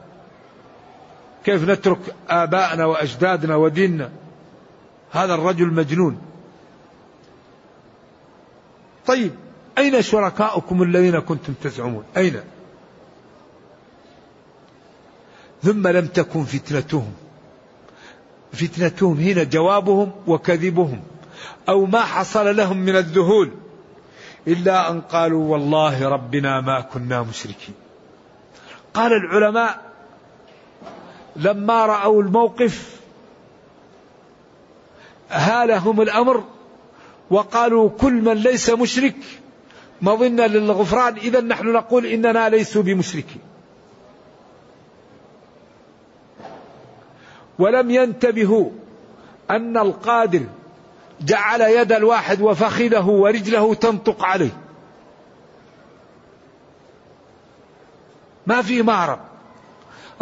[1.45, 4.09] كيف نترك آباءنا وأجدادنا وديننا؟
[5.11, 6.21] هذا الرجل مجنون.
[9.07, 9.31] طيب
[9.77, 12.41] أين شركاؤكم الذين كنتم تزعمون؟ أين؟
[15.63, 17.13] ثم لم تكن فتنتهم.
[18.55, 21.01] فتنتهم هنا جوابهم وكذبهم
[21.69, 23.51] أو ما حصل لهم من الذهول
[24.47, 27.75] إلا أن قالوا والله ربنا ما كنا مشركين.
[28.93, 29.81] قال العلماء
[31.35, 32.99] لما رأوا الموقف
[35.29, 36.43] هالهم الأمر
[37.29, 39.15] وقالوا كل من ليس مشرك
[40.01, 43.41] مظنة للغفران إذا نحن نقول إننا ليسوا بمشركين.
[47.59, 48.69] ولم ينتبهوا
[49.51, 50.43] أن القادر
[51.21, 54.57] جعل يد الواحد وفخذه ورجله تنطق عليه.
[58.47, 59.19] ما في مهرب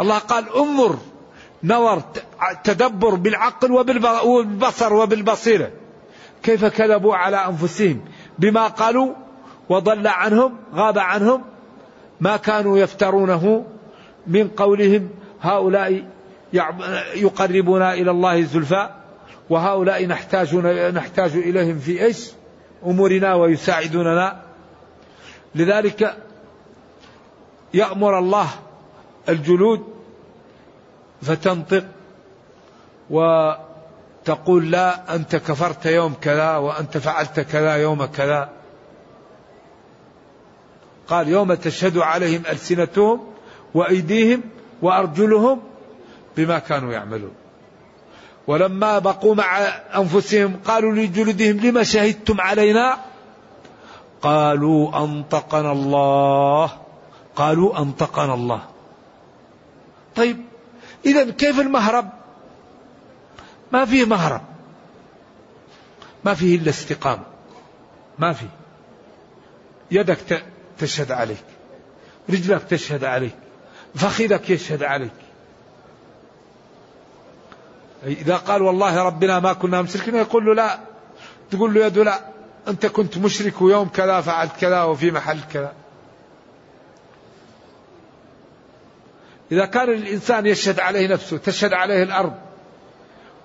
[0.00, 0.96] الله قال انظر
[1.64, 2.02] نظر
[2.64, 5.70] تدبر بالعقل وبالبصر وبالبصيرة.
[6.42, 8.04] كيف كذبوا على أنفسهم؟
[8.38, 9.14] بما قالوا
[9.68, 11.42] وضل عنهم غاب عنهم
[12.20, 13.64] ما كانوا يفترونه
[14.26, 15.08] من قولهم
[15.40, 16.04] هؤلاء
[17.14, 18.88] يقربنا إلى الله زلفى
[19.50, 20.56] وهؤلاء نحتاج
[20.94, 22.30] نحتاج إليهم في إيش؟
[22.86, 24.42] أمورنا ويساعدوننا.
[25.54, 26.16] لذلك
[27.74, 28.48] يأمر الله
[29.28, 29.84] الجلود
[31.22, 31.84] فتنطق
[33.10, 38.50] وتقول لا أنت كفرت يوم كذا وأنت فعلت كذا يوم كذا.
[41.08, 43.20] قال يوم تشهد عليهم ألسنتهم
[43.74, 44.40] وأيديهم
[44.82, 45.60] وأرجلهم
[46.36, 47.34] بما كانوا يعملون.
[48.46, 49.58] ولما بقوا مع
[49.96, 52.98] أنفسهم قالوا لجلودهم لما شهدتم علينا؟
[54.22, 56.70] قالوا أنطقنا الله.
[57.36, 58.62] قالوا أنطقنا الله.
[60.16, 60.44] طيب
[61.06, 62.10] إذا كيف المهرب؟
[63.72, 64.42] ما فيه مهرب.
[66.24, 67.24] ما فيه إلا استقامة.
[68.18, 68.50] ما فيه.
[69.90, 70.44] يدك
[70.78, 71.44] تشهد عليك.
[72.30, 73.36] رجلك تشهد عليك.
[73.94, 75.23] فخذك يشهد عليك.
[78.04, 80.78] إذا قال والله ربنا ما كنا مشركين يقول له لا.
[81.50, 82.20] تقول له يد لا.
[82.68, 85.72] أنت كنت مشرك ويوم كذا فعلت كذا وفي محل كذا.
[89.52, 92.34] إذا كان الإنسان يشهد عليه نفسه تشهد عليه الأرض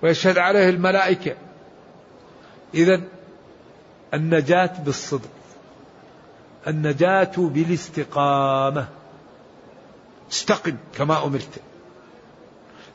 [0.02, 1.36] ويشهد عليه الملائكة
[2.74, 3.00] إذا
[4.14, 5.30] النجاة بالصدق.
[6.66, 8.88] النجاة بالاستقامة.
[10.32, 11.60] استقم كما أمرت.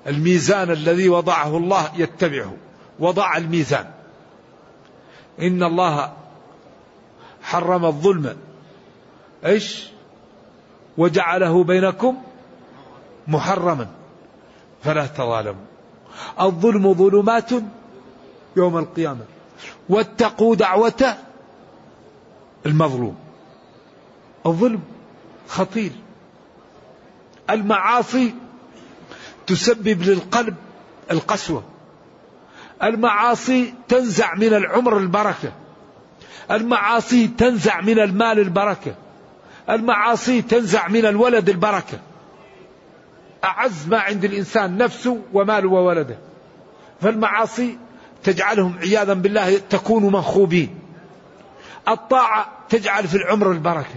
[0.07, 2.53] الميزان الذي وضعه الله يتبعه.
[2.99, 3.91] وضع الميزان.
[5.41, 6.13] إن الله
[7.41, 8.37] حرم الظلم.
[9.45, 9.89] إيش؟
[10.97, 12.17] وجعله بينكم
[13.27, 13.87] محرما.
[14.83, 15.65] فلا تظالموا.
[16.41, 17.51] الظلم ظلمات
[18.57, 19.25] يوم القيامة.
[19.89, 21.17] واتقوا دعوة
[22.65, 23.15] المظلوم.
[24.45, 24.81] الظلم
[25.47, 25.91] خطير.
[27.49, 28.33] المعاصي
[29.47, 30.55] تسبب للقلب
[31.11, 31.63] القسوة.
[32.83, 35.51] المعاصي تنزع من العمر البركة.
[36.51, 38.95] المعاصي تنزع من المال البركة.
[39.69, 41.99] المعاصي تنزع من الولد البركة.
[43.43, 46.17] أعز ما عند الإنسان نفسه وماله وولده.
[47.01, 47.77] فالمعاصي
[48.23, 50.79] تجعلهم عياذا بالله تكون منخوبين
[51.87, 53.95] الطاعة تجعل في العمر البركة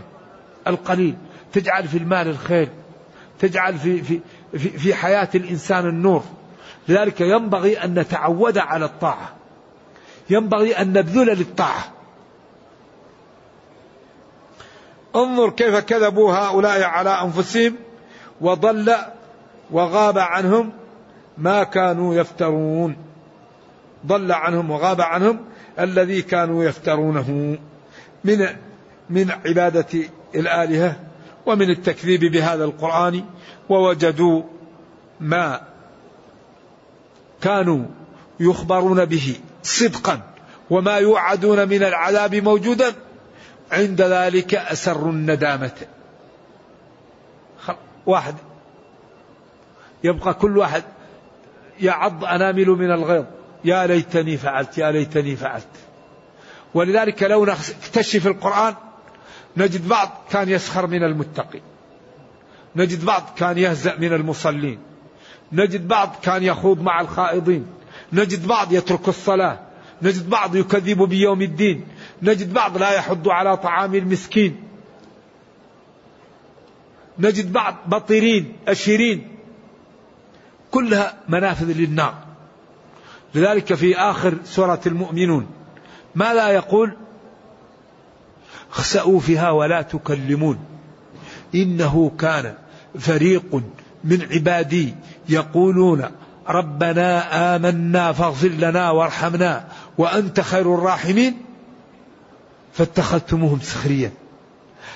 [0.66, 1.16] القليل
[1.52, 2.68] تجعل في المال الخير
[3.38, 4.20] تجعل في, في,
[4.56, 6.24] في, حياة الإنسان النور.
[6.88, 9.32] لذلك ينبغي أن نتعود على الطاعة.
[10.30, 11.84] ينبغي أن نبذل للطاعة.
[15.16, 17.74] انظر كيف كذبوا هؤلاء على أنفسهم
[18.40, 18.94] وضل
[19.70, 20.72] وغاب عنهم
[21.38, 22.96] ما كانوا يفترون.
[24.06, 25.44] ضل عنهم وغاب عنهم
[25.78, 27.58] الذي كانوا يفترونه.
[28.24, 28.46] من
[29.10, 31.07] من عبادة الآلهة
[31.48, 33.24] ومن التكذيب بهذا القرآن
[33.68, 34.42] ووجدوا
[35.20, 35.60] ما
[37.40, 37.84] كانوا
[38.40, 40.20] يخبرون به صدقا
[40.70, 42.92] وما يوعدون من العذاب موجودا
[43.72, 45.72] عند ذلك أسروا الندامة.
[48.06, 48.34] واحد.
[50.04, 50.82] يبقى كل واحد
[51.80, 53.24] يعض أنامل من الغيظ.
[53.64, 55.68] يا ليتني فعلت يا ليتني فعلت.
[56.74, 58.74] ولذلك لو نكتشف القرآن
[59.56, 61.60] نجد بعض كان يسخر من المتقي
[62.76, 64.78] نجد بعض كان يهزأ من المصلين.
[65.52, 67.66] نجد بعض كان يخوض مع الخائضين.
[68.12, 69.58] نجد بعض يترك الصلاة.
[70.02, 71.84] نجد بعض يكذب بيوم الدين.
[72.22, 74.62] نجد بعض لا يحض على طعام المسكين.
[77.18, 79.28] نجد بعض بطرين أشيرين.
[80.70, 82.14] كلها منافذ للنار.
[83.34, 85.46] لذلك في آخر سورة المؤمنون
[86.14, 86.96] ما لا يقول
[88.72, 90.58] اخسأوا فيها ولا تكلمون.
[91.54, 92.54] إنه كان
[92.98, 93.62] فريق
[94.04, 94.94] من عبادي
[95.28, 96.04] يقولون
[96.48, 99.64] ربنا آمنا فاغفر لنا وارحمنا
[99.98, 101.34] وأنت خير الراحمين.
[102.72, 104.12] فاتخذتموهم سخريا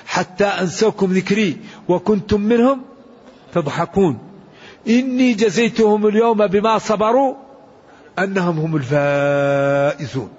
[0.05, 1.57] حتى أنسوكم ذكري
[1.87, 2.81] وكنتم منهم
[3.53, 4.19] تضحكون.
[4.87, 7.35] إني جزيتهم اليوم بما صبروا
[8.19, 10.29] أنهم هم الفائزون.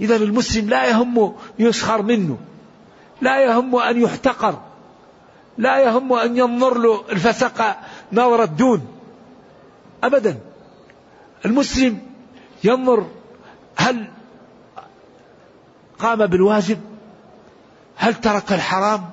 [0.00, 2.38] إذا المسلم لا يهم يسخر منه
[3.20, 4.58] لا يهم أن يحتقر
[5.58, 7.76] لا يهم أن ينظر له الفسق
[8.12, 8.86] نظر الدون
[10.04, 10.38] أبدا.
[11.44, 11.98] المسلم
[12.64, 13.06] ينظر
[13.76, 14.08] هل
[15.98, 16.78] قام بالواجب
[17.96, 19.10] هل ترك الحرام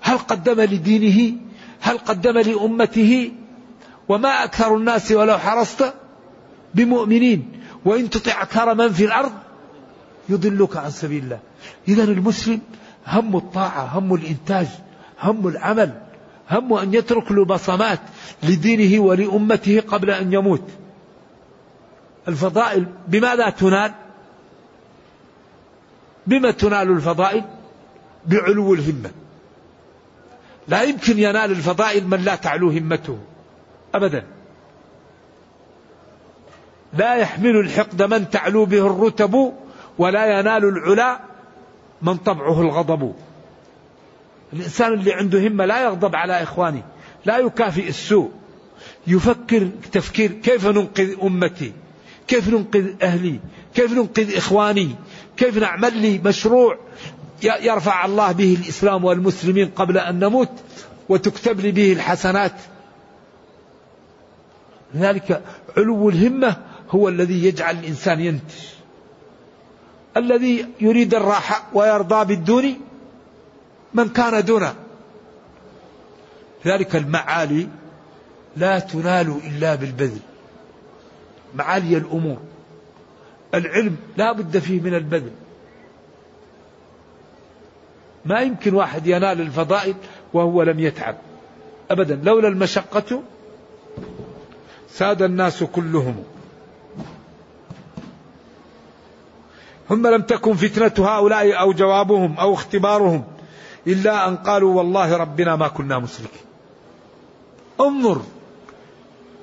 [0.00, 1.38] هل قدم لدينه
[1.80, 3.32] هل قدم لأمته
[4.08, 5.94] وما أكثر الناس ولو حرصت
[6.74, 7.52] بمؤمنين
[7.84, 9.32] وإن تطع أكثر من في الأرض
[10.28, 11.38] يضلك عن سبيل الله.
[11.88, 12.60] إذا المسلم
[13.06, 14.66] هم الطاعة هم الإنتاج
[15.20, 16.00] هم العمل
[16.50, 18.00] هم أن يترك له بصمات
[18.42, 20.68] لدينه ولأمته قبل أن يموت.
[22.28, 23.92] الفضائل بماذا تنال؟
[26.26, 27.44] بما تنال الفضائل؟
[28.26, 29.10] بعلو الهمة.
[30.68, 33.18] لا يمكن ينال الفضائل من لا تعلو همته.
[33.94, 34.24] أبدا.
[36.92, 39.52] لا يحمل الحقد من تعلو به الرتب
[39.98, 41.20] ولا ينال العلا
[42.02, 43.14] من طبعه الغضب.
[44.52, 46.82] الإنسان اللي عنده همة لا يغضب على إخوانه
[47.24, 48.30] لا يكافئ السوء.
[49.06, 51.72] يفكر تفكير كيف ننقذ أمتي؟
[52.28, 53.40] كيف ننقذ أهلي؟
[53.74, 54.94] كيف ننقذ إخواني؟
[55.36, 56.78] كيف نعمل لي مشروع
[57.42, 60.50] يرفع الله به الإسلام والمسلمين قبل أن نموت
[61.08, 62.52] وتكتب لي به الحسنات؟
[64.94, 65.42] لذلك
[65.76, 66.56] علو الهمة
[66.90, 68.73] هو الذي يجعل الإنسان ينتج.
[70.16, 72.80] الذي يريد الراحة ويرضى بالدون
[73.94, 74.74] من كان دونه.
[76.66, 77.68] ذلك المعالي
[78.56, 80.20] لا تنال إلا بالبذل.
[81.54, 82.38] معالي الأمور.
[83.54, 85.32] العلم لا بد فيه من البذل.
[88.24, 89.94] ما يمكن واحد ينال الفضائل
[90.32, 91.16] وهو لم يتعب.
[91.90, 93.22] أبدا لولا المشقة
[94.88, 96.24] ساد الناس كلهم.
[99.88, 103.24] ثم لم تكن فتنة هؤلاء أو جوابهم أو اختبارهم
[103.86, 106.44] إلا أن قالوا والله ربنا ما كنا مشركين.
[107.80, 108.22] انظر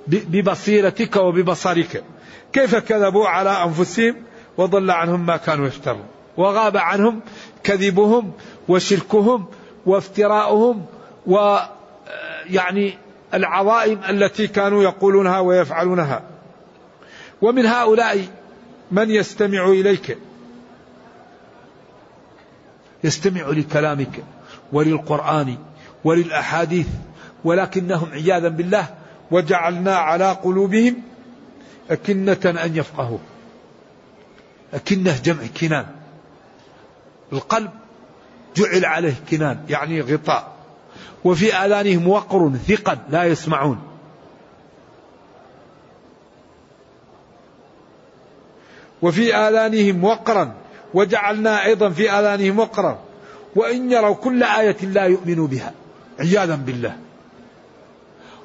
[0.08, 2.04] ببصيرتك وببصرك.
[2.54, 4.16] كيف كذبوا على أنفسهم
[4.58, 6.06] وضل عنهم ما كانوا يفترون.
[6.38, 7.20] وغاب عنهم
[7.64, 8.32] كذبهم
[8.68, 9.46] وشركهم
[9.86, 10.86] وافتراؤهم
[11.28, 11.58] و
[12.50, 12.98] يعني
[13.34, 16.22] العظائم التي كانوا يقولونها ويفعلونها.
[17.42, 18.26] ومن هؤلاء
[18.92, 20.18] من يستمع إليك؟
[23.04, 24.24] يستمع لكلامك
[24.74, 25.58] وللقرآن
[26.04, 26.88] وللأحاديث
[27.43, 28.88] ولكنهم عياذا بالله
[29.32, 30.95] وجعلنا على قلوبهم
[31.89, 33.18] أكنة أن يفقهوا
[34.74, 35.86] أكنة جمع كنان.
[37.34, 37.72] القلب
[38.56, 40.52] جعل عليه كنان يعني غطاء.
[41.24, 43.80] وفي آذانهم وقر ثقل لا يسمعون.
[49.02, 50.61] وفي آذانهم وقرا
[50.94, 53.00] وجعلنا أيضا في آذانهم وقرا.
[53.56, 55.74] وإن يروا كل آية لا يؤمنوا بها.
[56.20, 56.98] عياذا بالله.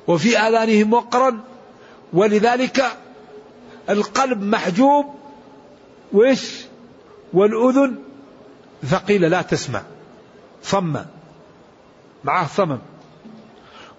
[0.06, 1.38] وفي آذانهم وقرا.
[2.12, 2.84] ولذلك
[3.90, 5.06] القلب محجوب.
[6.12, 6.66] وإيش؟
[7.32, 7.94] والأذن
[8.86, 9.82] ثقيلة لا تسمع.
[10.62, 10.96] صم
[12.24, 12.78] معه صمم.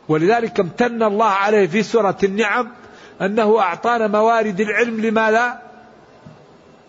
[0.08, 2.68] ولذلك امتن الله عليه في سورة النعم
[3.22, 5.67] أنه أعطانا موارد العلم لماذا؟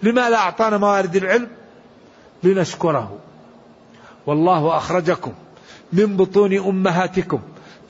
[0.03, 1.49] لماذا أعطانا موارد العلم
[2.43, 3.19] لنشكره.
[4.27, 5.33] والله أخرجكم
[5.93, 7.41] من بطون أمهاتكم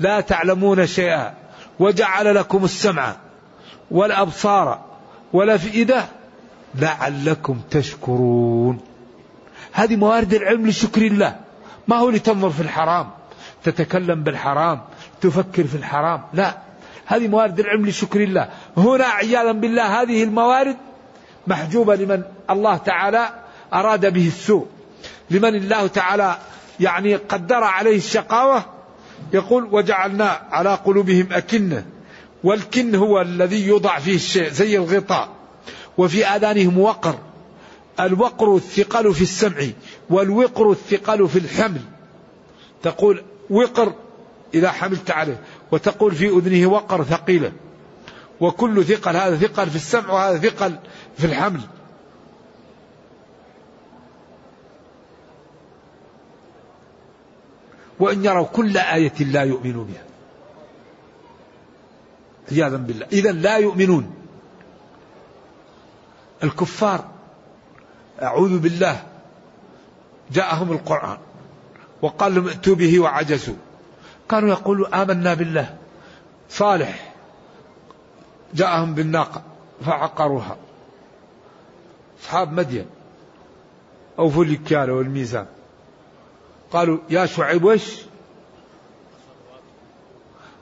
[0.01, 1.35] لا تعلمون شيئا
[1.79, 3.17] وجعل لكم السمع
[3.91, 4.81] والأبصار
[5.33, 6.05] والأفئدة
[6.75, 8.81] لعلكم تشكرون.
[9.73, 11.37] هذه موارد العلم لشكر الله.
[11.89, 13.11] ما هو لتنظر في الحرام
[13.65, 14.81] تتكلم بالحرام
[15.21, 16.59] تفكر في الحرام لا.
[17.07, 18.49] هذه موارد العلم لشكر الله.
[18.77, 20.77] هنا عياذا بالله هذه الموارد
[21.49, 23.29] محجوبة لمن الله تعالى
[23.75, 24.67] أراد به السوء.
[25.31, 26.39] لمن الله تعالى
[26.81, 28.65] يعني قدر عليه الشقاوة.
[29.33, 31.87] يقول وجعلنا على قلوبهم أكنة.
[32.45, 35.29] والكن هو الذي يوضع فيه الشيء زي الغطاء.
[35.99, 37.19] وفي آذانهم وقر.
[38.01, 39.67] الوقر الثقل في السمع
[40.11, 41.81] والوقر الثقل في الحمل.
[42.83, 43.93] تقول وقر
[44.55, 45.41] إذا حملت عليه.
[45.73, 47.53] وتقول في أذنه وقر ثقيلة.
[48.41, 50.79] وكل ثقل هذا ثقل في السمع وهذا ثقل
[51.19, 51.61] في الحمل
[58.01, 60.03] وإن يروا كل آية لا يؤمنوا بها.
[62.53, 63.07] عياذا بالله.
[63.13, 64.15] إذا لا يؤمنون.
[66.43, 67.05] الكفار
[68.23, 69.03] أعوذ بالله
[70.31, 71.19] جاءهم القرآن
[72.03, 73.57] وقال لهم ائتوا به وعجزوا.
[74.29, 75.77] كانوا يقولوا آمنا بالله.
[76.51, 77.15] صالح.
[78.55, 79.43] جاءهم بالناقة
[79.85, 80.57] فعقروها.
[82.23, 82.87] أصحاب مدين
[84.19, 85.47] أوفوا الكيال والميزان.
[86.73, 88.03] قالوا يا شعيب وش؟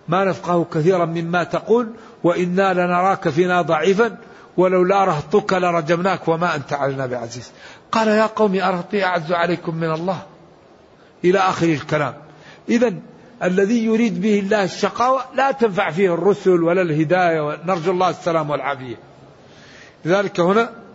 [0.09, 1.91] ما نفقه كثيرا مما تقول
[2.25, 4.17] وإنا لنراك فينا ضعيفا
[4.57, 7.53] ولولا رهطك لرجمناك وما أنت علينا بعزيز.
[7.93, 10.23] قال يا قوم أرهطي أعز عليكم من الله.
[11.25, 12.15] إلى آخر الكلام.
[12.69, 12.95] إذا
[13.43, 17.59] الذي يريد به الله الشقاوة لا تنفع فيه الرسل ولا الهداية.
[17.65, 18.97] نرجو الله السلام والعافية.
[20.05, 20.86] لذلك هنا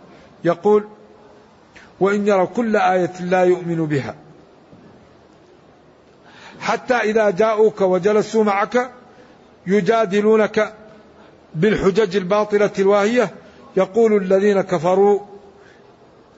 [0.44, 0.84] يقول
[2.00, 4.14] وإن يروا كل آية لا يؤمن بها.
[6.60, 8.90] حتى إذا جاءوك وجلسوا معك
[9.66, 10.74] يجادلونك
[11.54, 13.30] بالحجج الباطلة الواهية
[13.76, 15.20] يقول الذين كفروا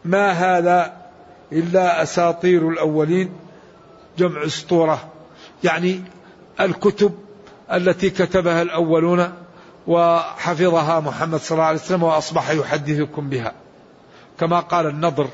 [0.04, 0.92] ما هذا
[1.52, 3.32] إلا أساطير الأولين.
[4.18, 5.08] جمع أسطورة.
[5.64, 6.02] يعني
[6.60, 7.14] الكتب
[7.72, 9.32] التي كتبها الأولون
[9.86, 13.63] وحفظها محمد صلى الله عليه وسلم وأصبح يحدثكم بها.
[14.40, 15.28] كما قال النضر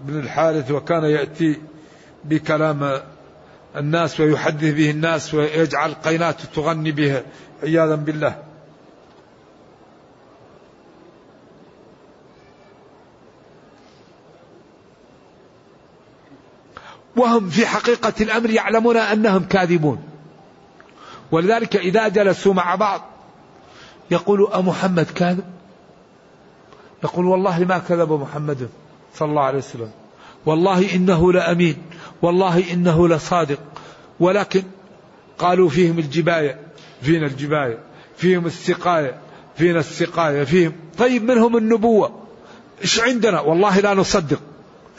[0.00, 1.60] بن الحارث وكان يأتي
[2.24, 3.00] بكلام
[3.76, 7.22] الناس ويحدث به الناس ويجعل قينات تغني به
[7.62, 8.42] عياذا بالله.
[17.16, 20.02] وهم في حقيقة الأمر يعلمون أنهم كاذبون.
[21.32, 23.00] ولذلك إذا جلسوا مع بعض
[24.10, 25.44] يقول أمحمد كاذب؟
[27.04, 28.68] يقول والله ما كذب محمد
[29.14, 29.90] صلى الله عليه وسلم.
[30.46, 31.76] والله إنه لأمين
[32.22, 33.58] والله إنه لصادق.
[34.20, 34.62] ولكن
[35.38, 36.60] قالوا فيهم الجباية
[37.02, 37.78] فينا الجباية
[38.16, 39.18] فيهم السقاية
[39.56, 40.72] فينا السقاية فيهم.
[40.98, 42.22] طيب منهم النبوة؟
[42.82, 44.40] إيش عندنا؟ والله لا نصدق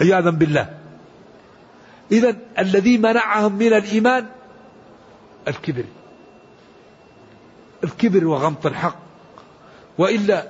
[0.01, 0.69] عياذا بالله.
[2.11, 4.25] إذا الذي منعهم من الإيمان
[5.47, 5.85] الكبر.
[7.83, 8.95] الكبر وغمط الحق.
[9.97, 10.47] وإلا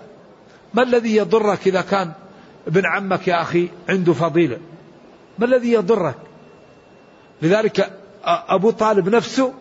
[0.73, 2.11] ما الذي يضرك إذا كان
[2.67, 4.57] ابن عمك يا أخي عنده فضيلة؟
[5.39, 6.15] ما الذي يضرك؟
[7.41, 9.53] لذلك أبو طالب نفسه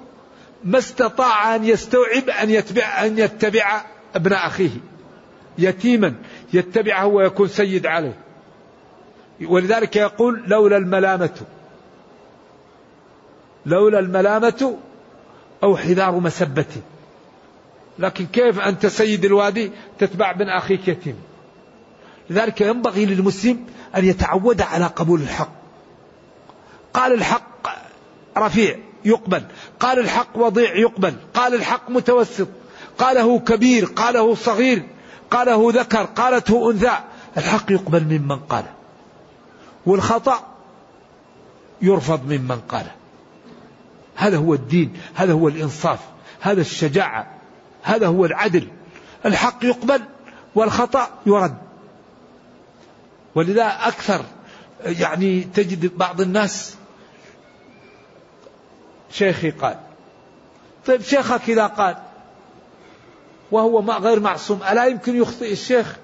[0.65, 3.85] ما استطاع أن يستوعب أن يتبع أن يتبع
[4.15, 4.71] ابن أخيه.
[5.59, 6.15] يتيما
[6.53, 8.19] يتبعه ويكون سيد عليه.
[9.45, 11.41] ولذلك يقول لولا الملامة.
[13.67, 14.79] لولا الملامة
[15.63, 16.83] أو حذار مسبة.
[17.99, 21.17] لكن كيف أنت سيد الوادي تتبع ابن أخيك يتيم؟
[22.31, 23.67] لذلك ينبغي للمسلم
[23.97, 25.53] أن يتعود على قبول الحق.
[26.95, 27.69] قال الحق
[28.39, 29.45] رفيع يقبل
[29.81, 32.49] قال الحق وضيع يقبل قال الحق متوسط
[32.99, 34.87] قاله كبير قاله صغير
[35.31, 36.99] قاله ذكر قالته أنثى.
[37.37, 38.73] الحق يقبل ممن قاله
[39.87, 40.47] والخطأ
[41.83, 42.91] يرفض ممن قاله
[44.15, 45.99] هذا هو الدين هذا هو الإنصاف
[46.41, 47.42] هذا الشجاعة.
[47.83, 48.69] هذا هو العدل.
[49.27, 50.03] الحق يقبل
[50.55, 51.57] والخطأ يرد.
[53.35, 54.25] ولذا أكثر
[54.85, 56.77] يعني تجد بعض الناس
[59.11, 59.77] شيخي قال
[60.87, 61.97] طيب شيخك إذا قال
[63.51, 65.97] وهو غير معصوم ألا يمكن يخطئ الشيخ؟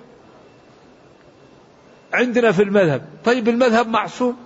[2.12, 3.02] عندنا في المذهب.
[3.24, 4.36] طيب المذهب معصوم؟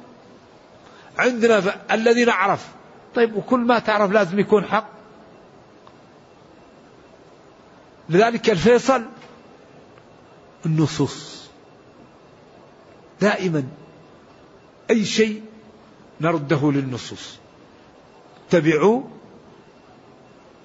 [1.18, 2.68] عندنا الذي نعرف.
[3.14, 4.88] طيب وكل ما تعرف لازم يكون حق.
[8.08, 9.02] لذلك الفيصل
[10.66, 11.48] النصوص.
[13.20, 13.64] دائما
[14.90, 15.42] أي شيء
[16.20, 17.38] نرده للنصوص.
[18.48, 19.02] اتبعوا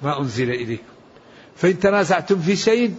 [0.02, 0.84] ما أنزل إليكم.
[1.56, 2.96] فإن تنازعتم في شيء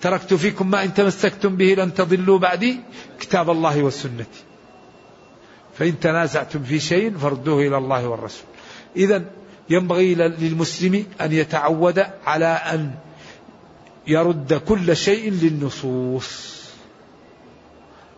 [0.00, 2.80] تركت فيكم ما إن تمسكتم به لن تضلوا بعدي
[3.20, 4.26] كتاب الله والسنة
[5.78, 8.46] فإن تنازعتم في شيء فردوه إلى الله والرسول.
[8.96, 9.24] إذا
[9.70, 12.90] ينبغي للمسلم أن يتعود على أن
[14.06, 16.58] يرد كل شيء للنصوص.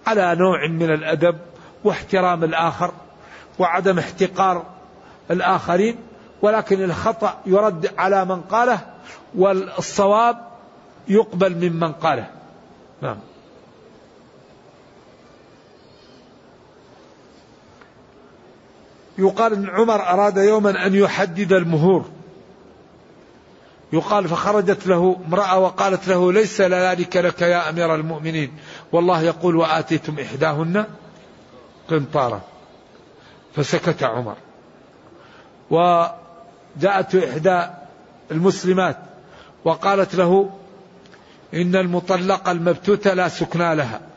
[0.06, 1.38] على نوع من الأدب
[1.84, 2.92] واحترام الآخر
[3.58, 4.66] وعدم احتقار
[5.30, 5.96] الآخرين
[6.42, 8.80] ولكن الخطأ يرد على من قاله
[9.34, 10.36] والصواب
[11.08, 12.26] يقبل ممن قاله.
[13.02, 13.16] نعم.
[19.20, 22.04] يقال إن عمر أراد يوما أن يحدد المهور.
[23.92, 28.52] يقال فخرجت له امرأة وقالت له ليس ذلك لك يا أمير المؤمنين.
[28.92, 30.84] والله يقول وآتيتم إحداهن
[31.90, 32.40] قنطارا.
[33.56, 34.36] فسكت عمر.
[35.70, 37.66] وجاءت إحدى
[38.30, 38.96] المسلمات
[39.64, 40.50] وقالت له
[41.54, 44.09] إن المطلقه المبتوته لا سكنى لها.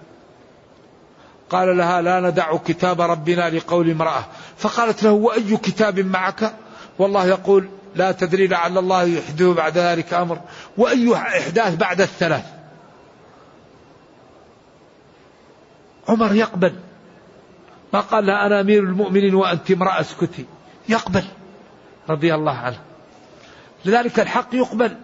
[1.53, 4.25] قال لها لا ندع كتاب ربنا لقول امرأة.
[4.57, 6.53] فقالت له وأي كتاب معك؟
[6.99, 10.39] والله يقول لا تدري لعل الله يحدث بعد ذلك أمر.
[10.77, 12.45] وأي إحداث بعد الثلاث؟
[16.09, 16.75] عمر يقبل.
[17.93, 20.45] ما قال لها أنا أمير المؤمنين وأنت امرأة اسكتي.
[20.89, 21.23] يقبل
[22.09, 22.79] رضي الله عنه.
[23.85, 24.97] لذلك الحق يقبل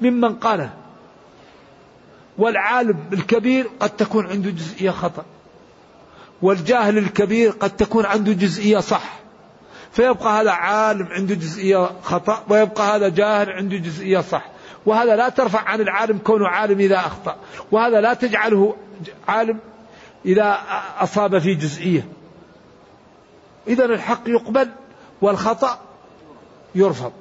[0.00, 0.81] ممن قاله.
[2.38, 5.24] والعالم الكبير قد تكون عنده جزئية خطأ.
[6.42, 9.20] والجاهل الكبير قد تكون عنده جزئية صح.
[9.92, 14.44] فيبقى هذا عالم عنده جزئية خطأ ويبقى هذا جاهل عنده جزئية صح.
[14.86, 17.36] وهذا لا ترفع عن العالم كونه عالم إذا أخطأ.
[17.72, 18.76] وهذا لا تجعله
[19.28, 19.58] عالم
[20.26, 20.58] إذا
[20.98, 22.08] أصاب في جزئية.
[23.68, 24.68] إذا الحق يقبل
[25.22, 25.78] والخطأ
[26.74, 27.12] يرفض.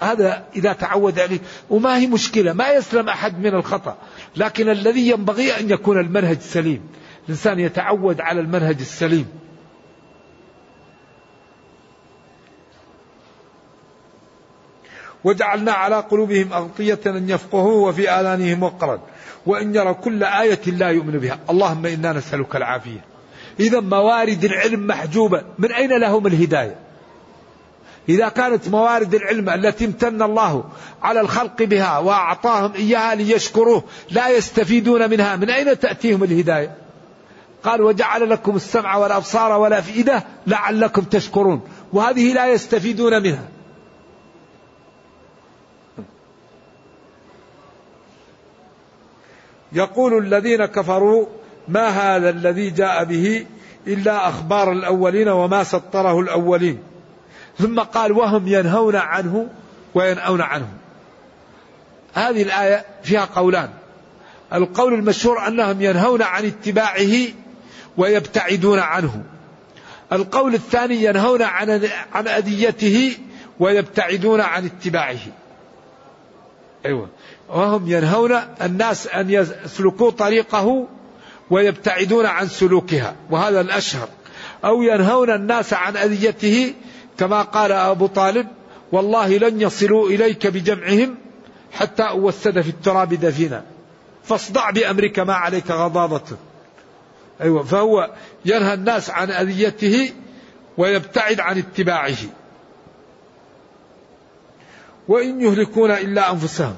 [0.00, 1.38] هذا إذا تعود عليه.
[1.70, 3.96] وما هي مشكلة ما يسلم أحد من الخطأ.
[4.36, 6.88] لكن الذي ينبغي أن يكون المنهج سليم.
[7.24, 9.26] الإنسان يتعود على المنهج السليم.
[15.24, 19.00] وجعلنا على قلوبهم أغطية أن يفقهوا وفي آذانهم وقرا.
[19.46, 21.38] وإن يروا كل آية لا يؤمن بها.
[21.50, 23.04] اللهم إنا نسألك العافية.
[23.60, 25.42] إذا موارد العلم محجوبة.
[25.58, 26.85] من أين لهم الهداية؟
[28.08, 30.64] إذا كانت موارد العلم التي امتن الله
[31.02, 36.76] على الخلق بها وأعطاهم إياها ليشكروه لا يستفيدون منها من أين تأتيهم الهداية؟
[37.64, 41.60] قال وجعل لكم السمع والأبصار والأفئدة لعلكم تشكرون
[41.92, 43.48] وهذه لا يستفيدون منها.
[49.72, 51.26] يقول الذين كفروا
[51.68, 53.46] ما هذا الذي جاء به
[53.86, 56.78] إلا أخبار الأولين وما سطره الأولين؟
[57.58, 59.48] ثم قال وهم ينهون عنه
[59.94, 60.68] وينأون عنه.
[62.14, 63.68] هذه الآية فيها قولان.
[64.52, 67.12] القول المشهور أنهم ينهون عن اتباعه
[67.96, 69.22] ويبتعدون عنه.
[70.12, 73.16] القول الثاني ينهون عن عن أذيته
[73.60, 75.18] ويبتعدون عن اتباعه.
[76.86, 77.08] أيوة.
[77.48, 78.32] وهم ينهون
[78.62, 80.86] الناس أن يسلكوا طريقه
[81.50, 83.14] ويبتعدون عن سلوكها.
[83.30, 84.08] وهذا الأشهر.
[84.64, 86.74] أو ينهون الناس عن أذيته
[87.18, 88.46] كما قال أبو طالب
[88.92, 91.16] والله لن يصلوا إليك بجمعهم
[91.72, 93.64] حتى أوسد في التراب دفينا.
[94.24, 96.36] فاصدع بأمرك ما عليك غضاضة
[97.40, 98.10] أيوة فهو
[98.44, 100.12] ينهى الناس عن أذيته
[100.78, 102.16] ويبتعد عن اتباعه.
[105.08, 106.74] وإن يهلكون إلا أنفسهم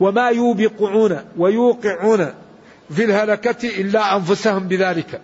[0.00, 2.34] وما يوبقعون ويوقعون
[2.90, 5.20] في الهلكة إلا أنفسهم بذلك.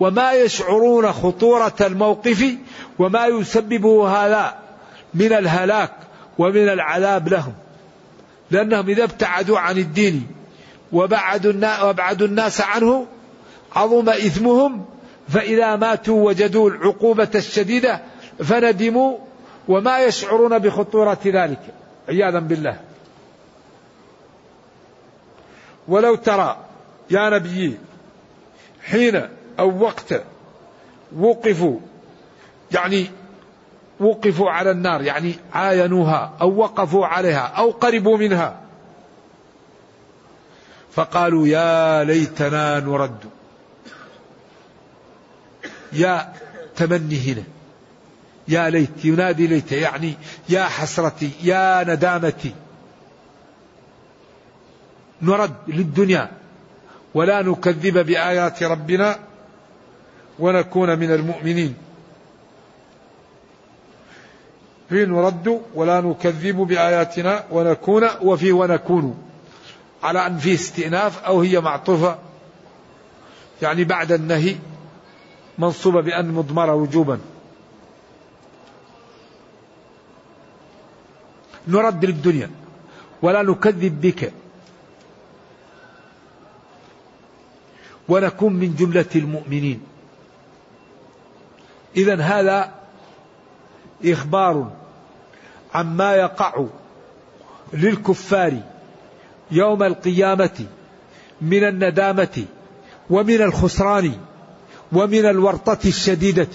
[0.00, 2.56] وما يشعرون خطورة الموقف
[2.98, 4.54] وما يسببه هذا
[5.14, 5.92] من الهلاك
[6.38, 7.54] ومن العذاب لهم.
[8.50, 10.26] لأنهم إذا ابتعدوا عن الدين
[10.92, 13.06] وابعدوا الناس عنه
[13.76, 14.84] عظم إثمهم
[15.28, 18.00] فإذا ماتوا وجدوا العقوبة الشديدة
[18.38, 19.18] فندموا
[19.68, 21.60] وما يشعرون بخطورة ذلك.
[22.08, 22.80] عياذا بالله.
[25.88, 26.56] ولو ترى
[27.10, 27.78] يا نبي
[28.82, 29.28] حين
[29.58, 30.22] أو وقت
[31.18, 31.78] وقفوا
[32.72, 33.10] يعني
[34.00, 38.60] وقفوا على النار يعني عاينوها أو وقفوا عليها أو قربوا منها.
[40.92, 43.24] فقالوا يا ليتنا نرد.
[45.92, 46.32] يا
[46.76, 47.42] تمني هنا.
[48.48, 50.14] يا ليت ينادي ليت يعني
[50.48, 52.54] يا حسرتي يا ندامتي.
[55.22, 56.30] نرد للدنيا.
[57.14, 59.18] ولا نكذب بآيات ربنا
[60.38, 61.74] ونكون من المؤمنين.
[64.88, 69.24] في نرد ولا نكذب بآياتنا ونكون وفي ونكون.
[70.02, 72.18] على أن في استئناف أو هي معطوفة.
[73.62, 74.56] يعني بعد النهي
[75.58, 77.18] منصوبة بأن مضمرة وجوبا.
[81.68, 82.50] نرد للدنيا.
[83.22, 84.32] ولا نكذب بك.
[88.08, 89.82] ونكون من جملة المؤمنين.
[91.96, 92.74] إذا هذا
[94.04, 94.72] إخبار
[95.74, 96.64] عما يقع
[97.72, 98.52] للكفار
[99.50, 100.66] يوم القيامة
[101.40, 102.44] من الندامة
[103.10, 104.12] ومن الخسران
[104.92, 106.48] ومن الورطة الشديدة.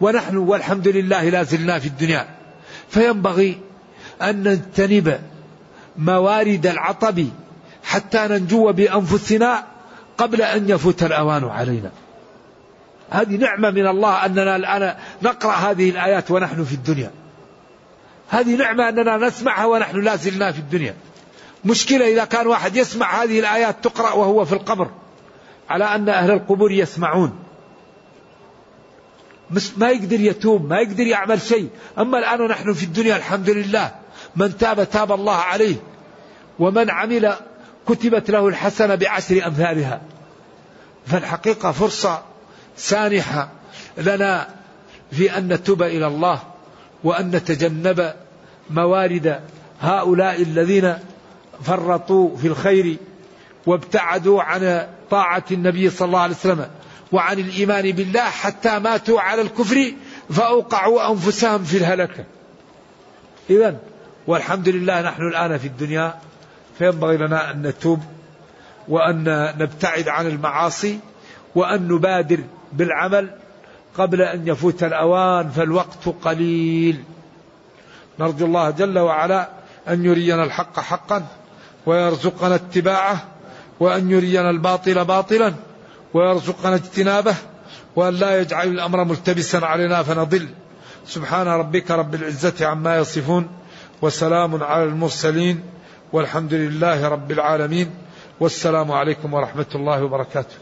[0.00, 2.28] ونحن والحمد لله لا زلنا في الدنيا.
[2.88, 3.60] فينبغي
[4.22, 5.20] أن نجتنب
[5.98, 7.26] موارد العطب
[7.84, 9.64] حتى ننجو بأنفسنا
[10.18, 11.90] قبل أن يفوت الأوان علينا.
[13.12, 17.10] هذه نعمة من الله أننا الآن نقرأ هذه الآيات ونحن في الدنيا.
[18.28, 20.94] هذه نعمة أننا نسمعها ونحن لا زلنا في الدنيا.
[21.64, 24.90] مشكلة إذا كان واحد يسمع هذه الآيات تقرأ وهو في القبر
[25.70, 27.38] على أن أهل القبور يسمعون.
[29.76, 31.68] ما يقدر يتوب ما يقدر يعمل شيء.
[31.98, 33.90] أما الآن نحن في الدنيا الحمد لله.
[34.36, 35.76] من تاب تاب الله عليه.
[36.58, 37.34] ومن عمل
[37.88, 40.00] كتبت له الحسنة بعشر أمثالها.
[41.06, 42.31] فالحقيقة فرصة
[42.76, 43.48] سانحة
[43.98, 44.48] لنا
[45.12, 46.42] في أن نتوب إلى الله
[47.04, 48.14] وأن نتجنب
[48.70, 49.40] موارد
[49.80, 50.94] هؤلاء الذين
[51.62, 52.96] فرطوا في الخير
[53.66, 56.66] وابتعدوا عن طاعة النبي صلى الله عليه وسلم
[57.12, 59.92] وعن الإيمان بالله حتى ماتوا على الكفر
[60.30, 62.24] فأوقعوا أنفسهم في الهلكة.
[63.50, 63.76] إذا
[64.26, 66.14] والحمد لله نحن الآن في الدنيا
[66.78, 68.00] فينبغي لنا أن نتوب
[68.88, 70.98] وأن نبتعد عن المعاصي
[71.54, 72.38] وأن نبادر
[72.72, 73.30] بالعمل
[73.98, 77.04] قبل أن يفوت الأوان فالوقت قليل.
[78.20, 79.48] نرجو الله جل وعلا
[79.88, 81.26] أن يرينا الحق حقا
[81.86, 83.24] ويرزقنا اتباعه
[83.80, 85.54] وأن يرينا الباطل باطلا
[86.14, 87.34] ويرزقنا اجتنابه
[87.96, 90.48] وأن لا يجعل الأمر ملتبسا علينا فنضل.
[91.06, 93.48] سبحان ربك رب العزة عما يصفون
[94.02, 95.62] وسلام على المرسلين
[96.12, 97.90] والحمد لله رب العالمين
[98.40, 100.56] والسلام عليكم ورحمة الله وبركاته.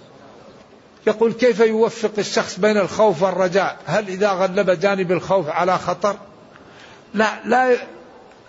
[1.06, 6.16] يقول كيف يوفق الشخص بين الخوف والرجاء؟ هل إذا غلب جانب الخوف على خطر؟
[7.14, 7.76] لا لا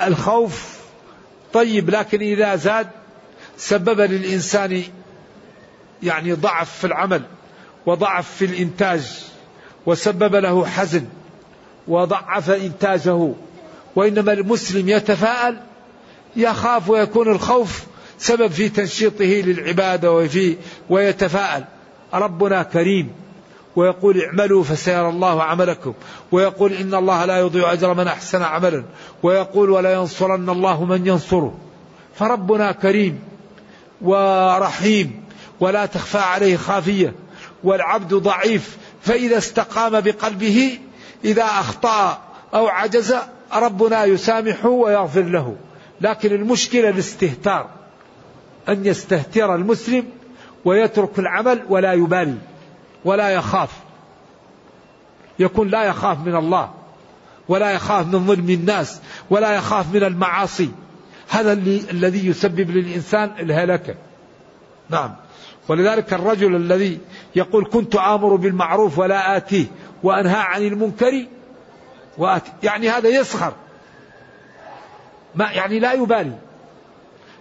[0.02, 0.78] الخوف
[1.54, 2.88] طيب لكن إذا زاد
[3.58, 4.84] سبب للإنسان
[6.04, 7.22] يعني ضعف في العمل
[7.86, 9.02] وضعف في الإنتاج
[9.86, 11.06] وسبب له حزن
[11.88, 13.34] وضعف إنتاجه
[13.96, 15.58] وإنما المسلم يتفاءل
[16.36, 17.84] يخاف ويكون الخوف
[18.18, 20.58] سبب في تنشيطه للعبادة وفي
[20.90, 21.64] ويتفاءل.
[22.14, 23.12] ربنا كريم.
[23.76, 25.94] ويقول اعملوا فسيرى الله عملكم.
[26.32, 28.84] ويقول إن الله لا يضيع أجر من أحسن عملا.
[29.24, 31.58] ويقول ولا ينصرن الله من ينصره.
[32.16, 33.20] فربنا كريم
[34.02, 35.24] ورحيم.
[35.60, 37.16] ولا تخفى عليه خافية.
[37.64, 38.78] والعبد ضعيف.
[39.02, 40.80] فإذا استقام بقلبه
[41.26, 42.22] إذا أخطأ
[42.54, 43.16] أو عجز
[43.54, 45.56] ربنا يسامحه ويغفر له.
[46.02, 47.70] لكن المشكلة الاستهتار.
[48.70, 50.06] أن يستهتر المسلم
[50.66, 52.38] ويترك العمل ولا يبالي
[53.06, 53.72] ولا يخاف.
[55.40, 56.72] يكون لا يخاف من الله
[57.48, 60.72] ولا يخاف من ظلم الناس ولا يخاف من المعاصي.
[61.30, 63.96] هذا اللي الذي يسبب للإنسان الهلكة
[64.90, 65.16] نعم.
[65.68, 67.00] ولذلك الرجل الذي
[67.36, 69.66] يقول كنت آمر بالمعروف ولا آتيه
[70.04, 71.26] وأنهى عن المنكر
[72.18, 73.54] وآتي يعني هذا يسخر.
[75.36, 76.38] ما يعني لا يبالي.